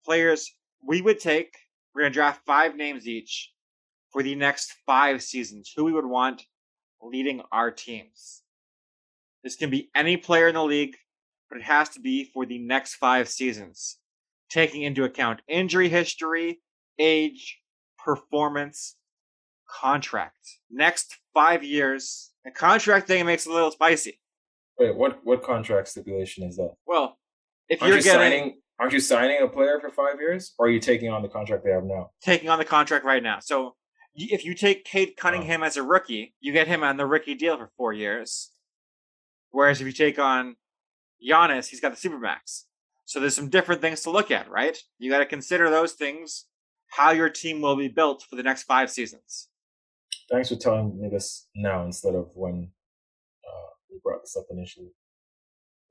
[0.05, 1.55] Players we would take.
[1.95, 3.51] We're gonna draft five names each
[4.15, 5.73] for the next five seasons.
[5.77, 6.45] Who we would want
[7.03, 8.43] leading our teams.
[9.43, 10.97] This can be any player in the league,
[11.51, 13.99] but it has to be for the next five seasons,
[14.49, 16.63] taking into account injury history,
[16.99, 17.59] age,
[18.03, 18.97] performance,
[19.69, 20.39] contract.
[20.71, 24.21] Next five years, a contract thing makes it a little spicy.
[24.79, 26.75] Wait, what what contract stipulation is that?
[26.87, 27.19] Well,
[27.69, 30.55] if Aren't you're you getting signing aren't you signing a player for five years?
[30.59, 32.11] Or are you taking on the contract they have now?
[32.23, 33.75] taking on the contract right now, so
[34.17, 35.67] if you take Cade Cunningham Oh.
[35.67, 38.51] as a rookie, you get him on the rookie deal for four years.
[39.51, 40.57] Whereas if you take on
[41.25, 42.65] Giannis, he's got the supermax.
[43.05, 44.77] So there's some different things to look at, right?
[44.99, 46.47] You got to consider those things,
[46.89, 49.49] how your team will be built for the next five seasons.
[50.31, 52.71] Thanks for telling me this now instead of when
[53.47, 54.89] uh, we brought this up initially.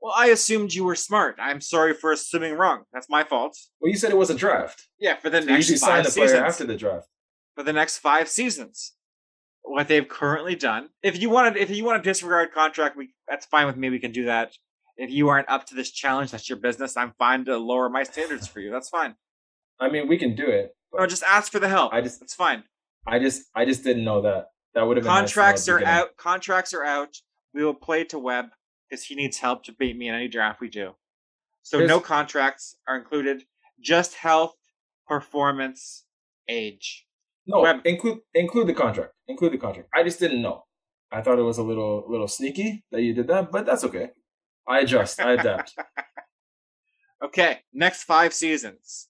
[0.00, 1.36] Well, I assumed you were smart.
[1.38, 2.82] I'm sorry for assuming wrong.
[2.92, 3.56] That's my fault.
[3.80, 4.88] Well, you said it was a draft.
[4.98, 6.42] Yeah, for the So you next sign five the player seasons.
[6.42, 7.08] after the draft.
[7.54, 8.92] For the next five seasons.
[9.62, 10.90] What they've currently done.
[11.02, 13.88] If you want to, if you want to disregard contract, we that's fine with me.
[13.88, 14.52] We can do that.
[14.96, 16.96] If you aren't up to this challenge, that's your business.
[16.96, 18.70] I'm fine to lower my standards for you.
[18.70, 19.16] That's fine.
[19.80, 20.76] I mean, we can do it.
[20.92, 21.92] No, just ask for the help.
[21.92, 22.62] I just, It's fine.
[23.06, 24.50] I just, I just didn't know that.
[24.74, 26.16] That would have been nice to know at Contracts the are out.
[26.16, 27.16] Contracts are out.
[27.52, 28.46] We will play to Webb
[28.88, 30.92] because he needs help to beat me in any draft we do.
[31.62, 33.44] So Here's- no contracts are included.
[33.80, 34.54] Just health,
[35.08, 36.04] performance,
[36.48, 37.06] age.
[37.46, 39.12] No, include include the contract.
[39.28, 39.88] Include the contract.
[39.94, 40.64] I just didn't know.
[41.12, 44.10] I thought it was a little little sneaky that you did that, but that's okay.
[44.66, 45.20] I adjust.
[45.20, 45.74] I adapt.
[47.24, 49.08] Okay, next five seasons.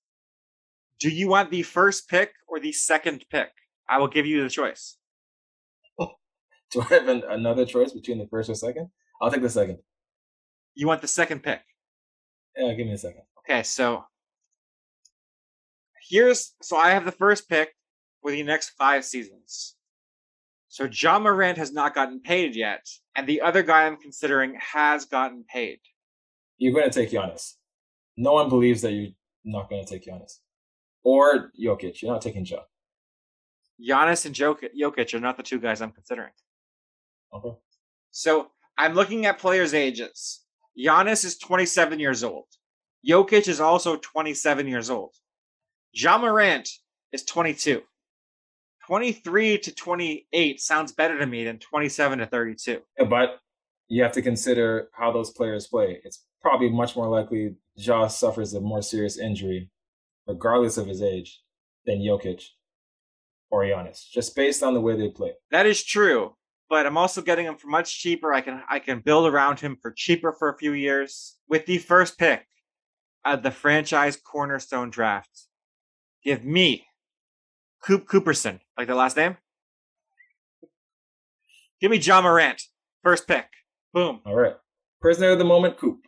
[1.00, 3.50] Do you want the first pick or the second pick?
[3.88, 4.98] I will give you the choice.
[5.98, 8.90] Do I have an, another choice between the first or second?
[9.20, 9.78] I'll take the second.
[10.74, 11.60] You want the second pick.
[12.56, 13.22] Yeah, give me a second.
[13.40, 14.04] Okay, so
[16.08, 17.74] here's so I have the first pick
[18.24, 19.76] for the next five seasons.
[20.68, 25.04] So Ja Morant has not gotten paid yet, and the other guy I'm considering has
[25.04, 25.78] gotten paid.
[26.56, 27.52] You're going to take Giannis.
[28.16, 29.12] No one believes that you're
[29.44, 30.38] not going to take Giannis
[31.02, 32.00] or Jokic.
[32.00, 32.60] You're not taking Ja.
[33.78, 36.32] Giannis and Jokic, Jokic are not the two guys I'm considering.
[37.34, 37.54] Okay.
[38.10, 40.40] So I'm looking at players' ages.
[40.78, 42.46] Giannis is 27 years old.
[43.06, 45.14] Jokic is also 27 years old.
[45.92, 46.70] Ja Morant
[47.12, 47.82] is 22.
[48.86, 52.80] 23 to 28 sounds better to me than 27 to 32.
[53.08, 53.40] But
[53.88, 56.00] you have to consider how those players play.
[56.04, 59.70] It's probably much more likely Ja suffers a more serious injury,
[60.26, 61.40] regardless of his age,
[61.86, 62.42] than Jokic
[63.50, 65.32] or Giannis, just based on the way they play.
[65.50, 66.34] That is true,
[66.68, 68.32] but I'm also getting him for much cheaper.
[68.32, 71.78] I can I can build around him for cheaper for a few years with the
[71.78, 72.46] first pick
[73.24, 75.46] of the franchise cornerstone draft.
[76.22, 76.86] Give me
[77.86, 79.36] Coop Cooperson, like the last name.
[81.80, 82.62] Give me Ja Morant,
[83.02, 83.46] first pick.
[83.92, 84.20] Boom.
[84.24, 84.54] All right.
[85.00, 86.00] Prisoner of the moment, Coop.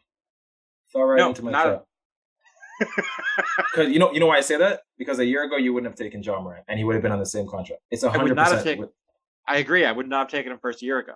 [0.93, 1.85] Fell right No, into my trap.
[2.79, 4.81] Because you know, you know why I say that?
[4.97, 7.13] Because a year ago you wouldn't have taken Ja Morant, and he would have been
[7.13, 7.83] on the same contract.
[7.91, 8.91] It's a hundred percent.
[9.49, 9.85] I agree.
[9.85, 11.15] I would not have taken him first a year ago,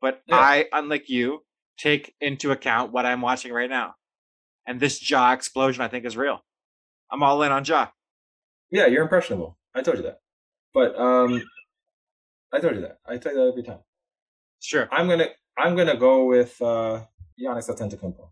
[0.00, 0.36] but Yeah.
[0.36, 1.44] I, unlike you,
[1.78, 3.94] take into account what I'm watching right now,
[4.66, 6.44] and this Ja explosion I think is real.
[7.10, 7.88] I'm all in on Ja.
[8.70, 9.56] Yeah, you're impressionable.
[9.74, 10.20] I told you that.
[10.72, 11.42] But um,
[12.52, 12.98] I told you that.
[13.06, 13.80] I tell you that every time.
[14.60, 14.88] Sure.
[14.90, 17.02] I'm gonna I'm gonna go with uh,
[17.40, 18.30] Giannis Antetokounmpo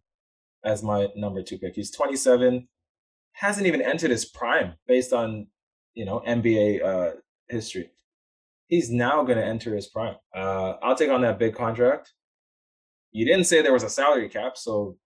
[0.65, 1.75] as my number two pick.
[1.75, 2.69] He's 27,
[3.33, 5.49] hasn't even entered his prime based on
[5.95, 7.11] you know NBA uh,
[7.49, 7.91] history.
[8.69, 10.17] He's now gonna enter his prime.
[10.35, 12.13] Uh, I'll take on that big contract.
[13.11, 14.97] You didn't say there was a salary cap, so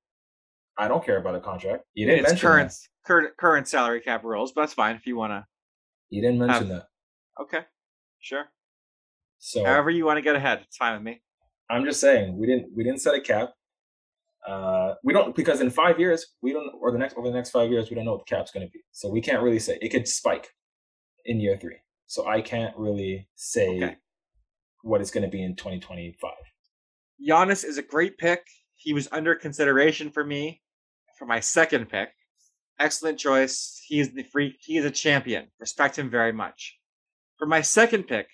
[0.79, 1.85] I don't care about a contract.
[1.95, 3.07] You didn't it's mention current, that.
[3.07, 5.45] current current salary cap rules, but that's fine if you want to.
[6.11, 6.87] You didn't mention that.
[7.41, 7.61] Okay,
[8.21, 8.45] sure.
[9.39, 11.21] So However you want to get ahead, it's fine with me.
[11.69, 13.51] I'm just saying we didn't we didn't set a cap.
[14.47, 17.51] Uh, we don't because in five years we don't or the next over the next
[17.51, 18.81] five years we don't know what the cap's going to be.
[18.93, 20.49] So we can't really say it could spike
[21.25, 21.77] in year three.
[22.07, 23.97] So I can't really say Okay.
[24.83, 26.31] what it's going to be in 2025.
[27.29, 28.47] Giannis is a great pick.
[28.77, 30.63] He was under consideration for me
[31.19, 32.11] for my second pick.
[32.79, 33.83] Excellent choice.
[33.87, 34.57] He is the freak.
[34.61, 35.49] He is a champion.
[35.59, 36.79] Respect him very much.
[37.39, 38.29] For my second pick,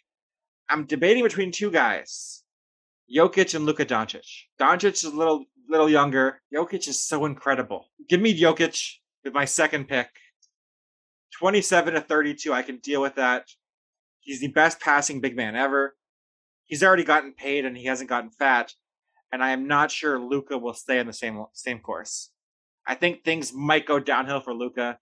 [0.69, 2.43] I'm debating between two guys,
[3.15, 4.27] Jokic and Luka Doncic.
[4.61, 6.41] Doncic is a little little younger.
[6.55, 7.89] Jokic is so incredible.
[8.09, 10.09] Give me Jokic with my second pick.
[11.39, 13.47] 27 to 32, I can deal with that.
[14.21, 15.97] He's the best passing big man ever.
[16.67, 18.73] He's already gotten paid and he hasn't gotten fat.
[19.33, 22.32] And I am not sure Luka will stay on the same same course.
[22.87, 24.99] I think things might go downhill for Luka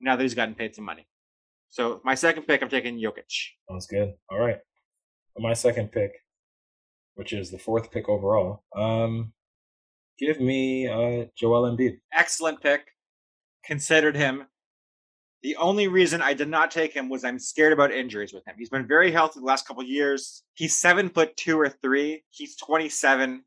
[0.00, 1.06] now that he's gotten paid some money.
[1.70, 3.32] So my second pick, I'm taking Jokic.
[3.68, 4.14] Sounds good.
[4.30, 4.58] All right.
[5.36, 6.12] My second pick,
[7.14, 9.32] which is the fourth pick overall, um,
[10.18, 11.98] give me uh, Joel Embiid.
[12.12, 12.88] Excellent pick.
[13.64, 14.46] Considered him.
[15.42, 18.56] The only reason I did not take him was I'm scared about injuries with him.
[18.58, 20.42] He's been very healthy the last couple of years.
[20.54, 22.24] He's seven foot two or three.
[22.30, 23.44] He's 27.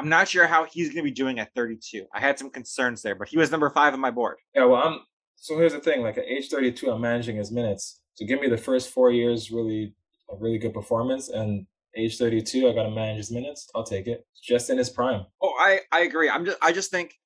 [0.00, 2.06] I'm not sure how he's going to be doing at 32.
[2.14, 4.38] I had some concerns there, but he was number five on my board.
[4.54, 5.00] Yeah, well, I'm.
[5.36, 8.00] So here's the thing: like at age 32, I'm managing his minutes.
[8.14, 9.94] So give me the first four years really
[10.30, 13.68] a really good performance, and age 32, I got to manage his minutes.
[13.74, 14.26] I'll take it.
[14.42, 15.26] Just in his prime.
[15.42, 16.30] Oh, I I agree.
[16.30, 17.16] I'm just I just think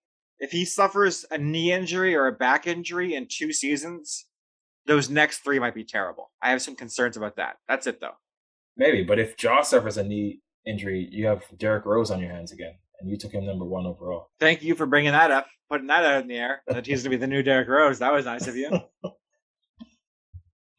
[0.41, 4.27] if he suffers a knee injury or a back injury in two seasons,
[4.87, 6.33] those next three might be terrible.
[6.43, 7.59] I have some concerns about that.
[7.69, 8.17] That's it though.
[8.77, 12.53] Maybe, but if Ja suffers a knee injury, you have Derrick Rose on your hands
[12.53, 14.29] again, and you took him number one overall.
[14.41, 16.63] Thank you for bringing that up, putting that out in the air.
[16.67, 17.99] That he's going to be the new Derrick Rose.
[17.99, 18.71] That was nice of you.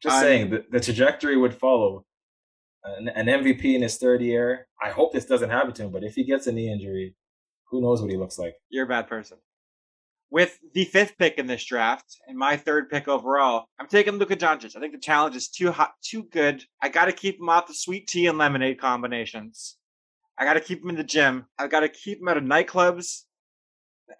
[0.02, 2.04] Just I- saying, the, the trajectory would follow.
[2.84, 4.68] An, an MVP in his third year.
[4.80, 7.16] I hope this doesn't happen to him, but if he gets a knee injury,
[7.68, 8.54] who knows what he looks like?
[8.68, 9.38] You're a bad person.
[10.30, 14.36] With the fifth pick in this draft and my third pick overall, I'm taking Luka
[14.36, 14.76] Doncic.
[14.76, 16.62] I think the challenge is too hot, too good.
[16.80, 19.75] I got to keep him off the sweet tea and lemonade combinations.
[20.38, 21.46] I got to keep him in the gym.
[21.58, 23.22] I got to keep him out of nightclubs,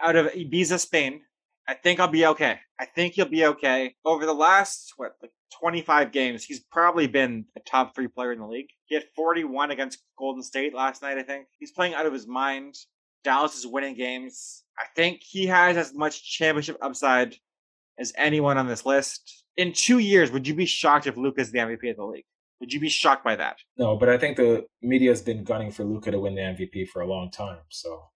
[0.00, 1.20] out of Ibiza, Spain.
[1.68, 2.58] I think I'll be okay.
[2.78, 3.94] I think he'll be okay.
[4.04, 8.38] Over the last what like 25 games, he's probably been a top three player in
[8.38, 8.68] the league.
[8.86, 11.18] He had 41 against Golden State last night.
[11.18, 12.76] I think he's playing out of his mind.
[13.24, 14.62] Dallas is winning games.
[14.78, 17.34] I think he has as much championship upside
[17.98, 19.44] as anyone on this list.
[19.56, 22.24] In two years, would you be shocked if Luka's is the MVP of the league?
[22.60, 23.58] Would you be shocked by that?
[23.76, 26.88] No, but I think the media has been gunning for Luka to win the MVP
[26.88, 28.08] for a long time, so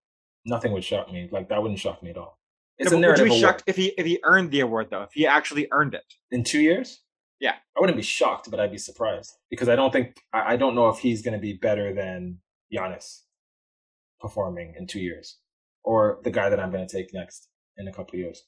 [0.47, 1.29] nothing would shock me.
[1.31, 2.39] Like that wouldn't shock me at all.
[2.79, 3.41] It's No, a would you be award.
[3.41, 5.03] shocked if he if he earned the award though?
[5.03, 6.05] If he actually earned it?
[6.31, 7.03] in two years.
[7.39, 7.55] Yeah.
[7.77, 10.75] I wouldn't be shocked, but I'd be surprised because I don't think I, I don't
[10.75, 12.39] know if he's going to be better than
[12.73, 13.21] Giannis
[14.21, 15.39] performing in two years,
[15.85, 18.43] or the guy that I'm going to take next in a couple of years,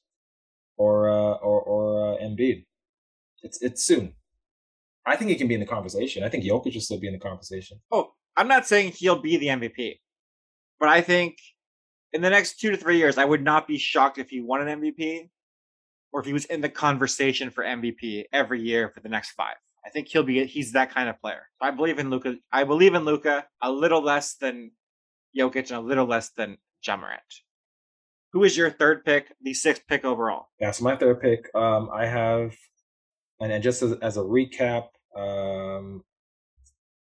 [0.77, 2.65] or uh, or or uh, Embiid.
[3.43, 4.15] It's it's soon.
[5.07, 6.23] I think he can be in the conversation.
[6.23, 7.81] I think Jokic should still be in the conversation.
[7.91, 9.99] Oh, I'm not saying he'll be the MVP,
[10.79, 11.39] but I think
[12.13, 14.67] in the next two to three years, I would not be shocked if he won
[14.67, 15.29] an MVP
[16.13, 19.57] or if he was in the conversation for MVP every year for the next five.
[19.85, 21.49] I think he'll be he's that kind of player.
[21.61, 22.37] I believe in Luka.
[22.53, 24.71] I believe in Luka a little less than
[25.37, 27.21] Jokic and a little less than Ja Morant.
[28.33, 30.47] Who is your third pick, the sixth pick overall?
[30.61, 31.51] That's my third pick.
[31.55, 32.55] Um, I have,
[33.43, 36.05] and then just as, as a recap, um,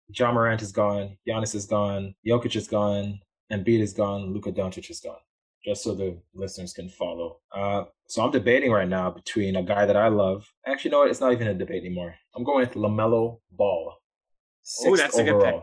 [0.09, 3.19] Ja Morant is gone, Giannis is gone, Jokic is gone,
[3.53, 5.19] Embiid is gone, Luka Doncic is gone.
[5.65, 7.41] Just so the listeners can follow.
[7.53, 10.47] Uh, so I'm debating right now between a guy that I love.
[10.65, 12.15] Actually, no, it's not even a debate anymore.
[12.37, 13.95] I'm going with LaMelo Ball.
[14.85, 15.63] Oh, that's a good pick.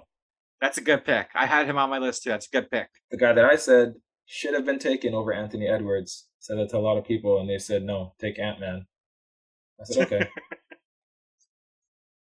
[0.59, 1.29] That's a good pick.
[1.33, 2.31] I had him on my list too.
[2.31, 2.89] That's a good pick.
[3.11, 3.93] The guy that I said
[4.25, 6.27] should have been taken over Anthony Edwards.
[6.39, 8.85] Said that to a lot of people, and they said no, take Ant Man.
[9.79, 10.29] I said okay.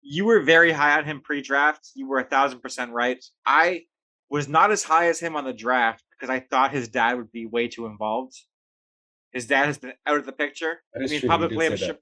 [0.02, 1.92] you were very high on him pre-draft.
[1.96, 3.24] You were a thousand percent right.
[3.46, 3.84] I
[4.30, 7.32] was not as high as him on the draft because I thought his dad would
[7.32, 8.34] be way too involved.
[9.32, 10.80] His dad has been out of the picture.
[10.96, 11.30] I mean, true.
[11.30, 11.98] publicly, I'm sure.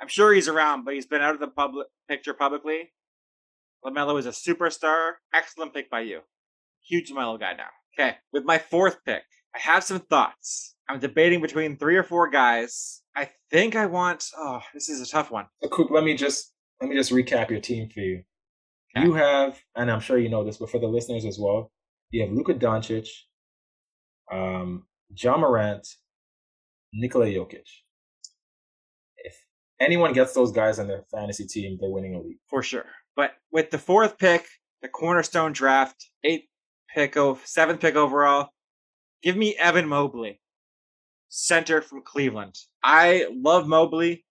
[0.00, 2.90] I'm sure he's around, but he's been out of the public picture publicly.
[3.84, 5.12] LaMelo is a superstar.
[5.34, 6.20] Excellent pick by you.
[6.86, 7.68] Huge LaMelo guy now.
[7.98, 9.22] Okay, with my fourth pick,
[9.54, 10.74] I have some thoughts.
[10.88, 13.02] I'm debating between three or four guys.
[13.14, 14.24] I think I want.
[14.36, 15.46] Oh, this is a tough one.
[15.70, 18.22] Coop, let me just let me just recap your team for you.
[18.96, 19.06] Okay.
[19.06, 21.70] You have, and I'm sure you know this, but for the listeners as well,
[22.10, 23.08] you have Luka Doncic,
[24.32, 25.86] um, Ja Morant,
[26.92, 27.68] Nikola Jokic.
[29.18, 29.36] If
[29.80, 32.38] anyone gets those guys on their fantasy team, they're winning a league.
[32.48, 32.86] for sure.
[33.14, 34.46] But with the fourth pick,
[34.82, 36.46] the cornerstone draft, eighth
[36.92, 38.48] pick, of seventh pick overall,
[39.22, 40.40] give me Evan Mobley,
[41.28, 42.56] center from Cleveland.
[42.82, 44.24] I love Mobley.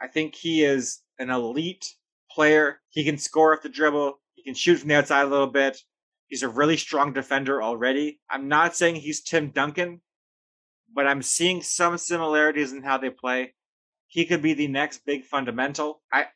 [0.00, 1.94] I think he is an elite
[2.30, 2.80] player.
[2.90, 4.18] He can score off the dribble.
[4.34, 5.78] He can shoot from the outside a little bit.
[6.28, 8.20] He's a really strong defender already.
[8.30, 10.00] I'm not saying he's Tim Duncan,
[10.94, 13.54] but I'm seeing some similarities in how they play.
[14.06, 16.02] He could be the next big fundamental.
[16.12, 16.26] I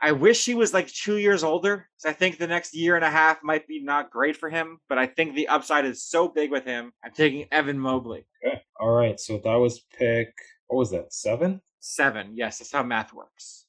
[0.00, 1.88] I wish he was like two years older.
[2.04, 4.98] I think the next year and a half might be not great for him, but
[4.98, 6.92] I think the upside is so big with him.
[7.02, 8.26] I'm taking Evan Mobley.
[8.46, 8.60] Okay.
[8.78, 9.18] All right.
[9.18, 10.28] So that was pick.
[10.66, 11.14] What was that?
[11.14, 11.62] Seven.
[11.80, 12.32] Seven.
[12.34, 13.63] Yes, that's how math works.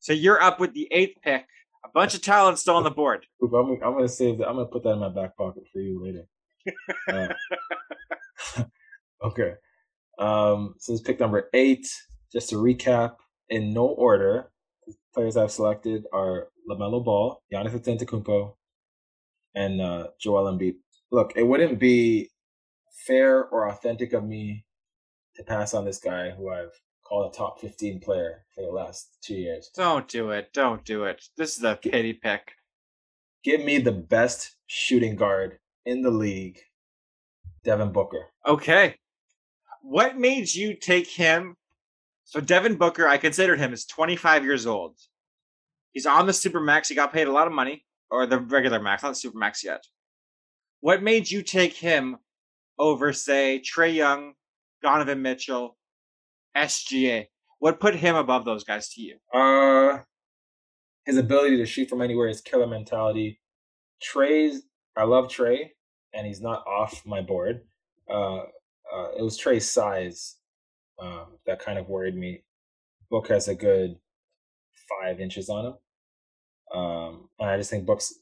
[0.00, 1.46] So you're up with the eighth pick.
[1.84, 3.24] A bunch of talent still on the board.
[3.42, 4.48] I'm, I'm gonna save that.
[4.48, 6.26] I'm gonna put that in my back pocket for you later.
[7.08, 8.64] Uh,
[9.24, 9.54] okay.
[10.18, 11.86] Um, so this is pick number eight.
[12.32, 13.16] Just to recap,
[13.48, 14.50] in no order,
[14.86, 18.54] the players I've selected are LaMelo Ball, Giannis Antetokounmpo,
[19.54, 20.76] and uh, Joel Embiid.
[21.10, 22.30] Look, it wouldn't be
[23.06, 24.64] fair or authentic of me
[25.36, 26.78] to pass on this guy who I've
[27.10, 29.70] called a top 15 player for the last two years.
[29.74, 30.52] Don't do it.
[30.54, 31.24] Don't do it.
[31.36, 32.52] This is a pity pick.
[33.42, 36.60] Give me the best shooting guard in the league
[37.64, 38.26] Devin Booker.
[38.46, 38.94] Okay.
[39.82, 41.56] What made you take him?
[42.24, 44.96] So Devin Booker, I considered him as 25 years old.
[45.90, 46.88] He's on the super max.
[46.88, 49.64] He got paid a lot of money, or the regular max, not the super max
[49.64, 49.82] yet.
[50.80, 52.18] What made you take him
[52.78, 54.34] over, say, Trae Young,
[54.80, 55.76] Donovan Mitchell,
[56.56, 57.26] SGA?
[57.58, 59.16] What put him above those guys to you?
[59.34, 59.98] Uh,
[61.04, 63.40] his ability to shoot from anywhere, his killer mentality.
[64.02, 64.62] Trae's,
[64.96, 65.70] I love Trae,
[66.14, 67.62] and he's not off my board.
[68.08, 68.38] Uh,
[68.92, 70.36] uh, it was Trae's size
[71.00, 72.44] um, that kind of worried me.
[73.10, 73.96] Book has a good
[74.88, 75.74] five inches on him.
[76.72, 78.14] Um, and I just think Book's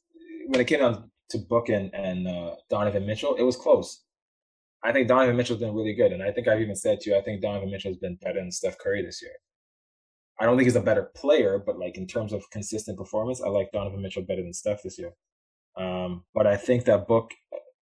[0.46, 4.02] when it came down to Book and, and uh, Donovan Mitchell, it was close.
[4.84, 7.16] I think Donovan Mitchell's been really good, and I think I've even said to you,
[7.16, 9.32] I think Donovan Mitchell's been better than Steph Curry this year.
[10.40, 13.48] I don't think he's a better player, but like in terms of consistent performance, I
[13.48, 15.12] like Donovan Mitchell better than Steph this year.
[15.76, 17.32] Um, but I think that Book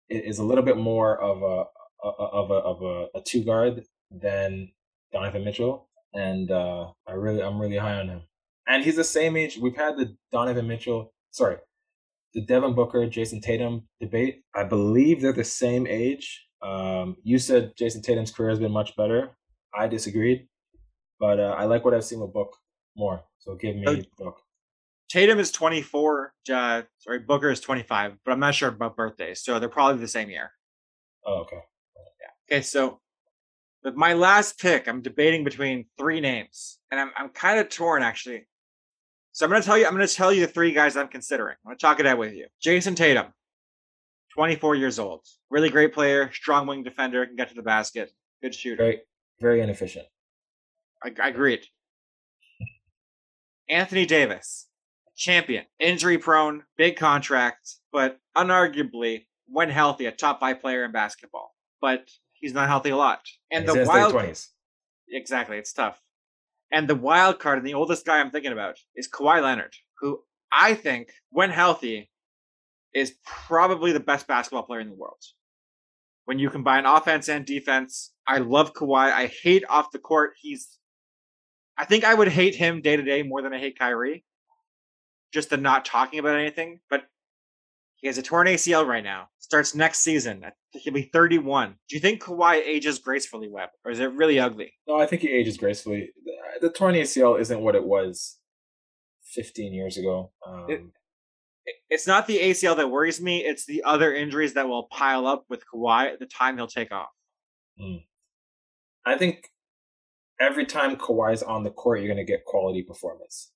[0.08, 1.64] is a little bit more of a
[2.04, 4.70] of a of a, a two guard than
[5.12, 8.22] Donovan Mitchell, and uh, I really I'm really high on him.
[8.66, 9.58] And he's the same age.
[9.58, 11.56] We've had the Donovan Mitchell, sorry,
[12.34, 14.42] the Devin Booker, Jayson Tatum debate.
[14.54, 16.46] I believe they're the same age.
[16.64, 19.36] Um, you said Jayson Tatum's career has been much better.
[19.76, 20.48] I disagreed,
[21.20, 22.56] but uh, I like what I've seen with Book
[22.96, 23.24] more.
[23.38, 24.40] So give me uh, Book.
[25.10, 26.32] Tatum is 24.
[26.50, 30.08] Uh, sorry, Booker is 25, but I'm not sure about birthdays, so they're probably the
[30.08, 30.50] same year.
[31.26, 31.58] Oh, okay.
[32.20, 32.56] Yeah.
[32.56, 33.00] Okay, so
[33.94, 38.46] my last pick, I'm debating between three names, and I'm I'm kind of torn actually.
[39.32, 41.56] So I'm gonna tell you, I'm gonna tell you the three guys I'm considering.
[41.64, 42.46] I'm gonna talk it out with you.
[42.64, 43.26] Jayson Tatum,
[44.34, 48.12] 24 years old, really great player, strong wing defender, can get to the basket,
[48.42, 48.82] good shooter.
[48.82, 49.00] Very,
[49.40, 50.06] very inefficient.
[51.02, 51.64] I, I agreed.
[53.68, 54.66] Anthony Davis,
[55.16, 61.54] champion, injury prone, big contract, but unarguably, when healthy, a top five player in basketball.
[61.80, 63.20] But he's not healthy a lot.
[63.52, 64.48] And the wild 20s.
[65.10, 66.00] Exactly, it's tough.
[66.72, 70.22] And the wild card and the oldest guy I'm thinking about is Kawhi Leonard, who
[70.50, 72.10] I think, when healthy,
[72.94, 75.22] is probably the best basketball player in the world.
[76.24, 79.12] When you combine offense and defense, I love Kawhi.
[79.12, 80.34] I hate off the court.
[80.40, 80.78] He's
[81.76, 84.24] I think I would hate him day to day more than I hate Kyrie.
[85.32, 86.80] Just the not talking about anything.
[86.88, 87.04] But
[87.96, 89.28] he has a torn ACL right now.
[89.38, 90.44] Starts next season.
[90.72, 91.74] He'll be 31.
[91.88, 94.72] Do you think Kawhi ages gracefully, Webb, or is it really ugly?
[94.86, 96.10] No, I think he ages gracefully.
[96.60, 98.38] The torn ACL isn't what it was
[99.32, 100.30] 15 years ago.
[100.46, 100.82] Um, it,
[101.88, 103.44] it's not the ACL that worries me.
[103.44, 106.92] It's the other injuries that will pile up with Kawhi at the time he'll take
[106.92, 107.08] off.
[107.80, 108.04] Mm.
[109.06, 109.48] I think
[110.40, 113.52] every time Kawhi's on the court, you're going to get quality performance.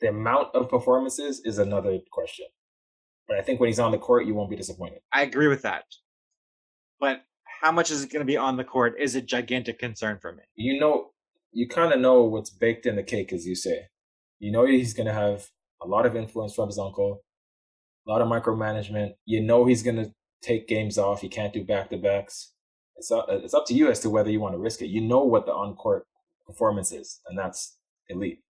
[0.00, 2.46] The amount of performances is another question.
[3.28, 5.00] But I think when he's on the court, you won't be disappointed.
[5.12, 5.84] I agree with that.
[7.00, 7.22] But
[7.60, 10.32] how much is it going to be on the court is a gigantic concern for
[10.32, 10.42] me.
[10.54, 11.10] You know,
[11.52, 13.86] you kind of know what's baked in the cake, as you say.
[14.38, 15.48] You know he's going to have
[15.82, 17.22] a lot of influence from his uncle,
[18.06, 19.12] a lot of micromanagement.
[19.24, 20.10] You know he's going to
[20.42, 21.20] take games off.
[21.20, 22.52] He can't do back to backs.
[22.96, 24.86] It's up, it's up to you as to whether you want to risk it.
[24.86, 26.06] You know what the on court
[26.46, 27.76] performance is, and that's
[28.08, 28.40] elite.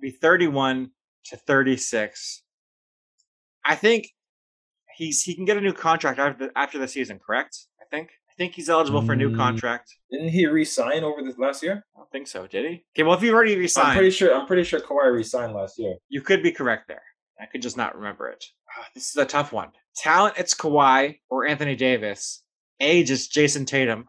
[0.00, 0.90] Be 31
[1.26, 2.44] to 36
[3.64, 4.08] I think
[4.96, 7.18] he's he can get a new contract after the, after the season.
[7.24, 7.56] Correct?
[7.80, 8.10] I think.
[8.34, 9.94] I think he's eligible for a new mm, contract.
[10.10, 11.84] Didn't he resign over this last year?
[11.94, 12.48] I don't think so.
[12.48, 12.84] Did he?
[12.92, 13.04] Okay.
[13.04, 14.34] Well, if he already resigned, I'm pretty sure.
[14.34, 15.94] I'm pretty sure Kawhi resigned last year.
[16.08, 17.02] You could be correct there.
[17.40, 18.44] I could just not remember it.
[18.76, 19.70] Oh, this is a tough one.
[19.96, 22.42] Talent, it's Kawhi or Anthony Davis.
[22.80, 24.06] Age is Jayson Tatum.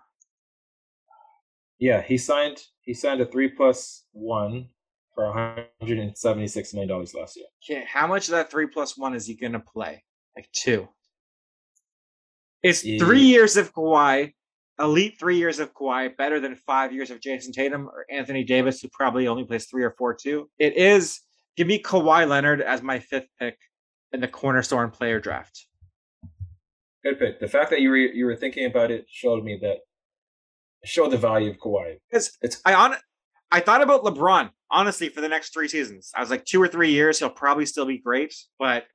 [1.77, 2.63] Yeah, he signed.
[2.81, 4.69] He signed a three plus one
[5.13, 7.45] for 176 million dollars last year.
[7.63, 10.03] Okay, how much of that three plus one is he gonna play?
[10.35, 10.87] Like two.
[12.65, 12.97] It's yeah.
[12.97, 14.33] three years of Kawhi,
[14.79, 18.81] elite three years of Kawhi, better than five years of Jayson Tatum or Anthony Davis,
[18.81, 20.49] who probably only plays three or four too.
[20.57, 21.21] It is
[21.55, 23.59] give me Kawhi Leonard as my fifth pick
[24.13, 25.67] in the cornerstone player draft.
[27.03, 27.39] Good pick.
[27.39, 29.77] The fact that you were you were thinking about it showed me that
[30.85, 31.97] showed the value of Kawhi.
[32.09, 32.95] Because it's I on
[33.51, 36.09] I thought about LeBron honestly for the next three seasons.
[36.15, 38.85] I was like two or three years, he'll probably still be great, but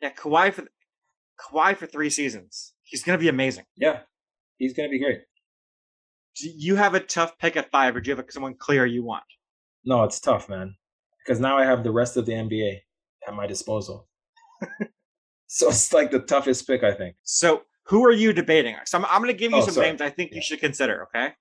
[0.00, 0.68] yeah, Kawhi for
[1.40, 3.64] Kawhi for three seasons, he's gonna be amazing.
[3.76, 4.00] Yeah,
[4.56, 5.20] he's gonna be great.
[6.40, 9.04] Do you have a tough pick at five, or do you have someone clear you
[9.04, 9.24] want?
[9.84, 10.74] No, it's tough, man,
[11.24, 12.80] because now I have the rest of the NBA
[13.26, 14.08] at my disposal.
[15.46, 17.16] so it's like the toughest pick, I think.
[17.22, 18.76] So who are you debating?
[18.84, 19.88] So I'm, I'm going to give you oh, some sorry.
[19.88, 20.36] names I think yeah.
[20.36, 21.04] you should consider.
[21.04, 21.32] Okay.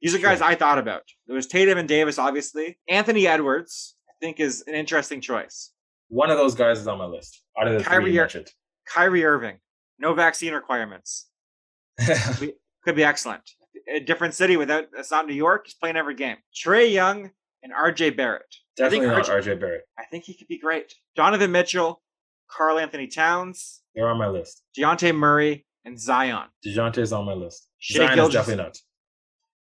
[0.00, 0.46] These are guys sure.
[0.46, 1.02] I thought about.
[1.26, 2.78] There was Tatum and Davis, obviously.
[2.88, 5.72] Anthony Edwards, I think, is an interesting choice.
[6.08, 7.42] One of those guys is on my list.
[7.58, 8.50] Out of the Kyrie, three mentioned.
[8.88, 9.58] Kyrie Irving,
[10.00, 11.28] no vaccine requirements.
[12.04, 12.52] could, be,
[12.84, 13.42] could be excellent.
[13.88, 15.66] A different city without it's not New York.
[15.66, 16.36] He's playing every game.
[16.54, 17.30] Trae Young
[17.62, 18.10] and R.J.
[18.10, 18.54] Barrett.
[18.76, 19.82] Definitely not RJ Barrett.
[19.98, 20.94] I think he could be great.
[21.14, 22.02] Donovan Mitchell,
[22.50, 24.62] Karl-Anthony Towns, They're on my list.
[24.76, 26.48] Dejounte Murray, and Zion.
[26.64, 27.68] Dejounte's on my list.
[27.78, 28.78] Shea Zion is definitely not.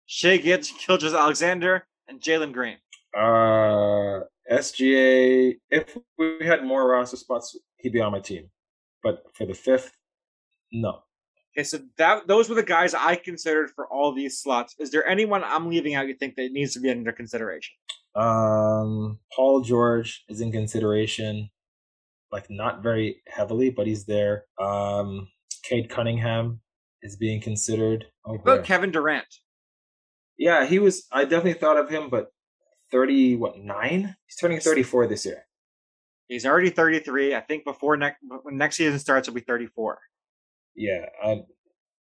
[0.05, 2.77] Shai Gilgis Gilgeous Alexander, and Jalen Green.
[3.15, 4.21] Uh,
[4.51, 5.55] SGA.
[5.69, 8.49] If we had more roster spots, he'd be on my team.
[9.03, 9.91] But for the fifth,
[10.71, 11.03] no.
[11.57, 14.75] Okay, so that those were the guys I considered for all these slots.
[14.79, 17.73] Is there anyone I'm leaving out you think that needs to be under consideration?
[18.15, 21.49] Um, Paul George is in consideration,
[22.31, 24.45] like not very heavily, but he's there.
[24.59, 25.27] Um,
[25.63, 26.61] Cade Cunningham
[27.01, 28.05] is being considered.
[28.25, 28.63] Oh, about.
[28.63, 29.27] Kevin Durant?
[30.37, 31.05] yeah, he was.
[31.11, 32.31] I definitely thought of him, but
[32.91, 34.15] thirty, what nine?
[34.27, 35.45] He's turning thirty-four this year.
[36.27, 37.33] He's already 33.
[37.33, 39.97] I think before next when next season starts, he'll be 34.
[40.79, 41.43] Yeah, I,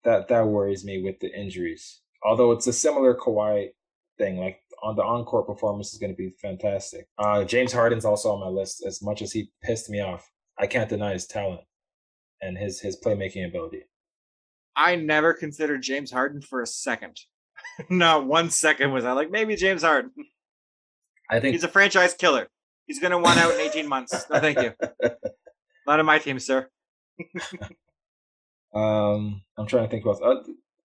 [0.05, 2.03] that that worries me with the injuries.
[2.23, 3.71] Although it's a similar Kawhi
[4.17, 7.09] thing, like on the encore performance is going to be fantastic.
[7.19, 8.85] Uh, James Harden's also on my list.
[8.87, 11.63] As much as he pissed me off, I can't deny his talent
[12.41, 13.83] and his his playmaking ability.
[14.77, 17.19] I never considered James Harden for a second.
[17.91, 20.13] Not one second was I like maybe James Harden.
[21.29, 22.47] I think He's a franchise killer.
[22.87, 24.27] He's going to want out in 18 months.
[24.31, 24.73] No, thank you.
[25.89, 26.69] Not on my team, sir.
[28.75, 30.21] Um, I'm trying to think who else.
[30.23, 30.37] Uh,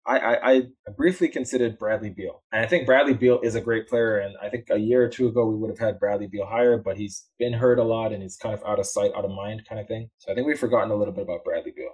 [0.03, 3.87] I, I I briefly considered Bradley Beal, and I think Bradley Beal is a great
[3.87, 4.17] player.
[4.19, 6.77] And I think a year or two ago we would have had Bradley Beal higher,
[6.77, 9.31] but he's been hurt a lot, and he's kind of out of sight, out of
[9.31, 10.09] mind, kind of thing.
[10.17, 11.91] So I think we've forgotten a little bit about Bradley Beal.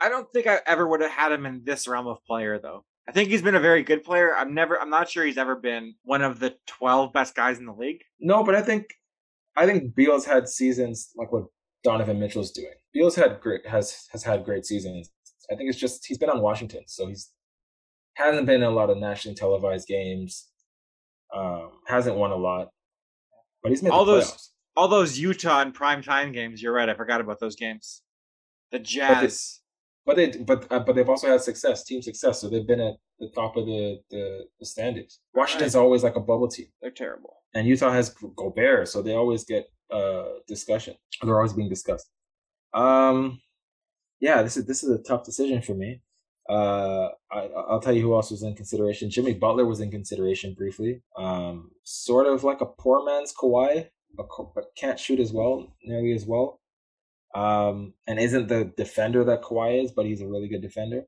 [0.00, 2.84] I don't think I ever would have had him in this realm of player though.
[3.08, 4.36] I think he's been a very good player.
[4.36, 7.66] I'm never I'm not sure he's ever been one of the 12 best guys in
[7.66, 8.02] the league.
[8.20, 8.86] No, but I think
[9.56, 11.44] I think Beal's had seasons like what
[11.90, 12.74] Donovan Mitchell's doing.
[12.92, 15.10] Beal's had great has has had great seasons.
[15.50, 17.30] I think it's just he's been on Washington, so he's
[18.14, 20.48] hasn't been in a lot of nationally televised games.
[21.34, 22.68] Um, hasn't won a lot,
[23.62, 24.48] but he's made All the those- playoffs.
[24.76, 26.88] All those Utah and prime time games, you're right.
[26.88, 28.02] I forgot about those games.
[28.70, 29.60] The Jazz.
[30.06, 32.40] But they but uh, but they've also had success, team success.
[32.40, 35.18] So they've been at the top of the the, the standings.
[35.34, 37.34] Washington's always like a bubble team, They're terrible.
[37.54, 40.94] and Utah has Gobert, so they always get uh discussion.
[41.22, 42.08] They're always being discussed.
[42.74, 43.40] Um,
[44.20, 46.02] yeah, this is this is a tough decision for me.
[46.48, 49.10] Uh, I, I'll tell you who else was in consideration.
[49.10, 51.02] Jimmy Butler was in consideration briefly.
[51.16, 54.28] Um, sort of like a poor man's Kawhi, but
[54.76, 56.60] can't shoot as well, nearly as well.
[57.34, 61.04] Um, and isn't the defender that Kawhi is, but he's a really good defender.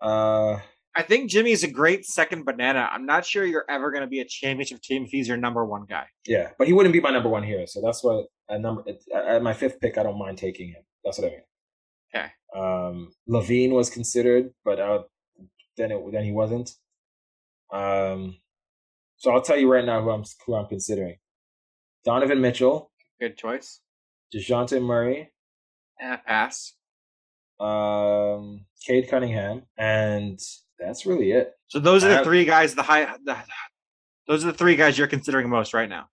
[0.00, 0.58] Uh,
[0.94, 2.88] I think Jimmy's a great second banana.
[2.92, 5.64] I'm not sure you're ever going to be a championship team if he's your number
[5.64, 6.04] one guy.
[6.26, 9.24] yeah, but he wouldn't be my number one here, so that's what a number at,
[9.26, 10.82] at my fifth pick, I don't mind taking him.
[11.04, 11.40] That's what I mean.
[12.14, 12.30] Okay.
[12.54, 15.02] Um, LaVine was considered, but uh,
[15.78, 16.70] then it then he wasn't.
[17.72, 18.36] Um,
[19.16, 21.16] so I'll tell you right now who I'm who I'm considering:
[22.04, 23.80] Donovan Mitchell, Good choice.
[24.34, 25.30] Dejounte Murray,
[26.00, 26.74] Eh, pass.
[27.60, 30.38] um, Cade Cunningham, and
[30.84, 31.52] that's really it.
[31.68, 32.74] So those are the three guys.
[32.74, 33.04] The high.
[33.24, 33.36] The,
[34.28, 36.08] those are the three guys you're considering most right now.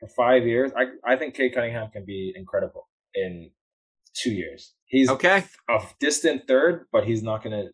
[0.00, 3.50] For five years, I I think Cade Cunningham can be incredible in
[4.14, 4.74] two years.
[4.86, 5.44] He's Okay.
[5.68, 7.64] a distant third, but he's not gonna.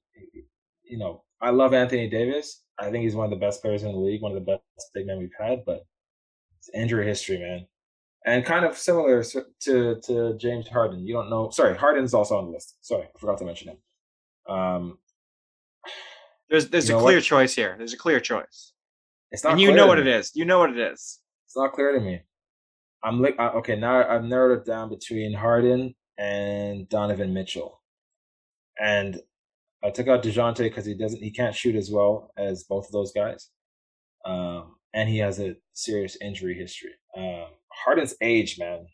[0.85, 2.63] You know, I love Anthony Davis.
[2.79, 4.45] I think he's one of the best players in the league, one of the
[4.77, 5.65] best big men we've had.
[5.65, 5.85] But
[6.59, 7.67] it's injury history, man,
[8.27, 11.07] and kind of similar to to James Harden.
[11.07, 11.51] You don't know.
[11.51, 12.77] Sorry, Harden's also on the list.
[12.81, 14.55] Sorry, I forgot to mention him.
[14.55, 14.99] Um,
[16.51, 17.25] There's there's You a clear what?
[17.25, 17.75] choice here.
[17.79, 18.73] There's a clear choice.
[19.31, 19.53] it's not.
[19.53, 20.13] And you know what it me.
[20.13, 20.33] is.
[20.35, 21.21] You know what it is.
[21.47, 22.21] It's not clear to me.
[23.03, 24.07] I'm like okay now.
[24.09, 27.81] I've narrowed it down between Harden and Donovan Mitchell,
[28.79, 29.21] and
[29.83, 31.23] I took out Dejounte because he doesn't.
[31.23, 33.49] He can't shoot as well as both of those guys,
[34.27, 36.93] um, and he has a serious injury history.
[37.17, 38.87] Um, Harden's age, man,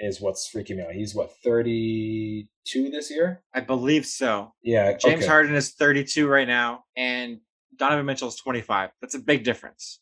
[0.00, 0.92] is what's freaking me out.
[0.92, 3.42] He's what 32 this year.
[3.54, 4.52] I believe so.
[4.62, 5.26] Yeah, James okay.
[5.26, 7.40] Harden is 32 right now, and
[7.76, 8.90] Donovan Mitchell is 25.
[9.00, 10.00] That's a big difference.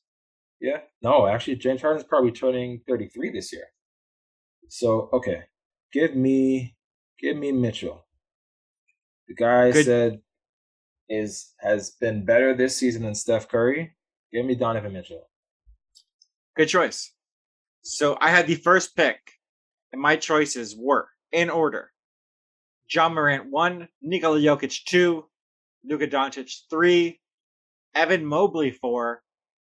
[0.61, 0.79] Yeah.
[1.03, 3.65] No, actually, James Harden's probably turning 33 this year.
[4.69, 5.43] So, okay.
[5.93, 6.75] Give me
[7.19, 8.05] give me Mitchell.
[9.29, 10.21] The guy Good- said
[11.09, 13.97] is has been better this season than Steph Curry.
[14.33, 15.31] Give me Donovan Mitchell.
[16.57, 17.13] Good choice.
[17.83, 19.36] So I had the first pick,
[19.97, 21.91] and my choices were in order:
[22.93, 25.25] Ja Morant one, Nikola Jokic two,
[25.85, 27.19] Luka Doncic three,
[27.95, 29.23] Evan Mobley four,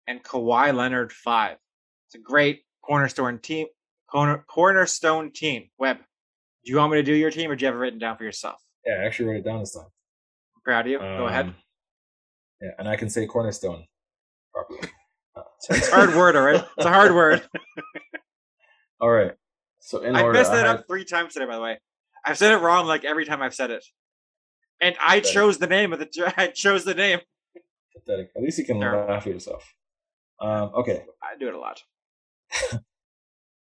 [0.08, 1.58] and Kawhi Leonard five.
[2.06, 3.66] It's a great cornerstone team.
[4.10, 5.68] Corner, cornerstone team.
[5.78, 5.98] Webb,
[6.64, 8.16] do you want me to do your team, or do you have it written down
[8.16, 8.58] for yourself?
[8.86, 9.86] Yeah, I actually wrote it down this time.
[10.64, 10.98] proud of you.
[10.98, 11.46] Go ahead.
[11.46, 11.54] Um,
[12.62, 13.84] Yeah, and I can say cornerstone
[14.54, 14.88] properly.
[15.70, 16.64] It's a hard word, all right?
[16.76, 17.42] It's a hard word.
[19.00, 19.32] All right.
[19.84, 21.78] So in I order, messed that I up three times today, by the way.
[22.24, 23.84] I've said it wrong like every time I've said it.
[24.80, 25.34] And I Pathetic.
[25.34, 27.18] chose the name of the I chose the name.
[27.94, 28.30] pathetic.
[28.36, 29.12] At least you can Terrible.
[29.12, 29.74] laugh at yourself.
[30.40, 31.02] Um, okay.
[31.22, 31.82] I do it a lot.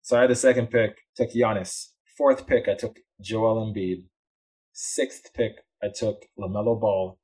[0.04, 1.90] So I had the second pick, took Giannis.
[2.18, 4.06] Fourth pick, I took Joel Embiid.
[4.72, 7.20] Sixth pick, I took LaMelo Ball.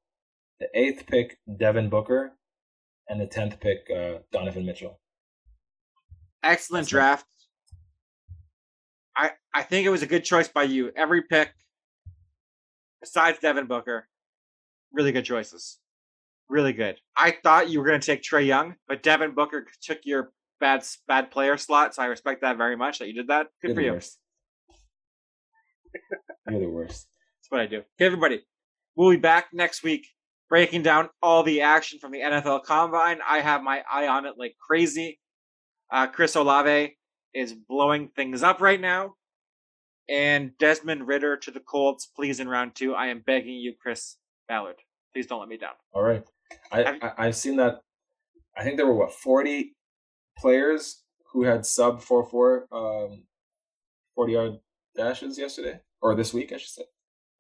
[0.61, 2.39] The eighth pick, Devin Booker.
[3.09, 5.01] And the tenth pick, uh, Donovan Mitchell.
[6.45, 7.26] Excellent That's draft.
[9.55, 10.91] I think it was a good choice by you.
[10.97, 11.53] Every pick,
[13.01, 14.09] besides Devin Booker,
[14.93, 15.79] really good choices.
[16.49, 16.97] Really good.
[17.17, 20.85] I thought you were going to take Trae Young, but Devin Booker took your bad
[21.07, 23.49] bad player slot, so I respect that very much that you did that.
[23.61, 23.93] Good You're for you.
[23.93, 24.19] worst.
[26.49, 27.07] You're the worst.
[27.41, 27.79] That's what I do.
[27.79, 28.43] Okay, everybody.
[28.97, 30.07] We'll be back next week
[30.49, 33.19] breaking down all the action from the NFL Combine.
[33.27, 35.21] I have my eye on it like crazy.
[35.91, 36.97] Uh, Chris Olave
[37.35, 39.15] is blowing things up right now.
[40.09, 42.95] And Desmond Ridder to the Colts, please, in round two.
[42.95, 44.17] I am begging you, Chris
[44.49, 44.77] Ballard.
[45.13, 45.75] Please don't let me down.
[45.93, 46.25] All right.
[46.73, 47.81] I, Have- I I've seen that.
[48.57, 49.75] I think there were what forty
[50.39, 51.03] players
[51.33, 53.25] who had sub four four um
[54.15, 54.59] forty yard
[54.97, 56.85] dashes yesterday or this week, I should say.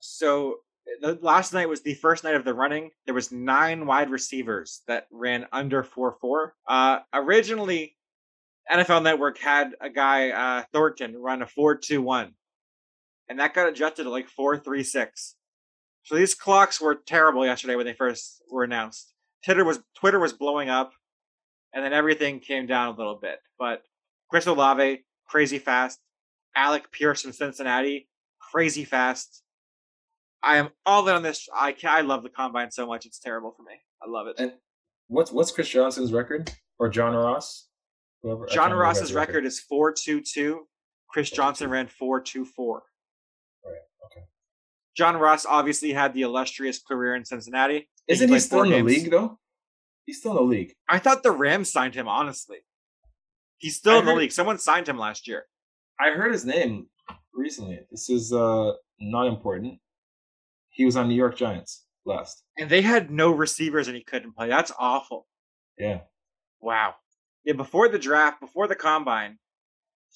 [0.00, 0.58] So
[1.00, 2.90] the last night was the first night of the running.
[3.06, 6.54] There was nine wide receivers that ran under four four.
[6.68, 7.96] Uh, originally,
[8.70, 12.34] NFL Network had a guy uh, Thornton run a four two one,
[13.28, 15.36] and that got adjusted to like four three six.
[16.04, 19.12] So these clocks were terrible yesterday when they first were announced.
[19.44, 20.92] Twitter was Twitter was blowing up,
[21.74, 23.38] and then everything came down a little bit.
[23.58, 23.82] But
[24.30, 25.98] Chris Olave, crazy fast.
[26.56, 28.08] Alec Pierce from Cincinnati,
[28.40, 29.42] crazy fast.
[30.42, 31.48] I am all in on this.
[31.54, 33.06] I ca- I love the combine so much.
[33.06, 33.74] It's terrible for me.
[34.02, 34.36] I love it.
[34.38, 34.52] And
[35.08, 37.68] what's what's Chris Johnson's record or John Ross?
[38.22, 40.66] Whoever John Ross's his record is four two two.
[41.10, 41.34] Chris 4-2-2.
[41.34, 42.82] Johnson ran four two four.
[44.10, 44.24] Okay.
[44.96, 47.88] John Ross obviously had the illustrious career in Cincinnati.
[48.08, 49.38] Isn't he played still in the league though?
[50.06, 50.74] He's still in the league.
[50.88, 52.08] I thought the Rams signed him.
[52.08, 52.58] Honestly,
[53.58, 54.32] he's still I in the league.
[54.32, 55.44] Someone signed him last year.
[56.00, 56.86] I heard his name
[57.34, 57.80] recently.
[57.90, 59.78] This is uh not important.
[60.70, 62.42] He was on New York Giants last.
[62.56, 64.48] And they had no receivers and he couldn't play.
[64.48, 65.26] That's awful.
[65.78, 66.00] Yeah.
[66.60, 66.94] Wow.
[67.44, 69.38] Yeah, before the draft, before the combine,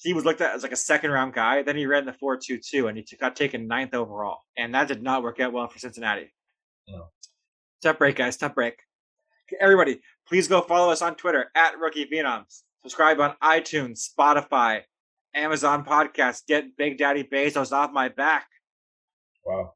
[0.01, 1.63] he was looked at as like a second round guy.
[1.63, 4.39] Then he ran the 4 2 2 and he got taken ninth overall.
[4.57, 6.33] And that did not work out well for Cincinnati.
[6.87, 7.07] No.
[7.81, 8.37] Tough break, guys.
[8.37, 8.75] Tough break.
[9.59, 12.63] Everybody, please go follow us on Twitter at Rookie Phenoms.
[12.81, 14.81] Subscribe on iTunes, Spotify,
[15.35, 16.45] Amazon Podcasts.
[16.47, 18.47] Get Big Daddy Bezos off my back.
[19.45, 19.73] Wow.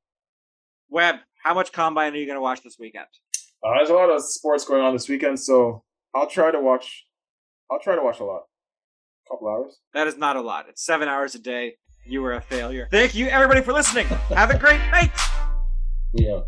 [0.89, 3.07] Webb, how much combine are you going to watch this weekend?
[3.63, 5.83] Uh, there's a lot of sports going on this weekend, so
[6.15, 7.05] I'll try to watch.
[7.71, 8.43] I'll try to watch a lot.
[9.29, 9.79] Couple hours.
[9.93, 10.65] That is not a lot.
[10.69, 11.75] It's seven hours a day.
[12.05, 12.87] You were a failure.
[12.89, 14.07] Thank you, everybody, for listening.
[14.29, 15.11] Have a great night.
[16.13, 16.47] We out.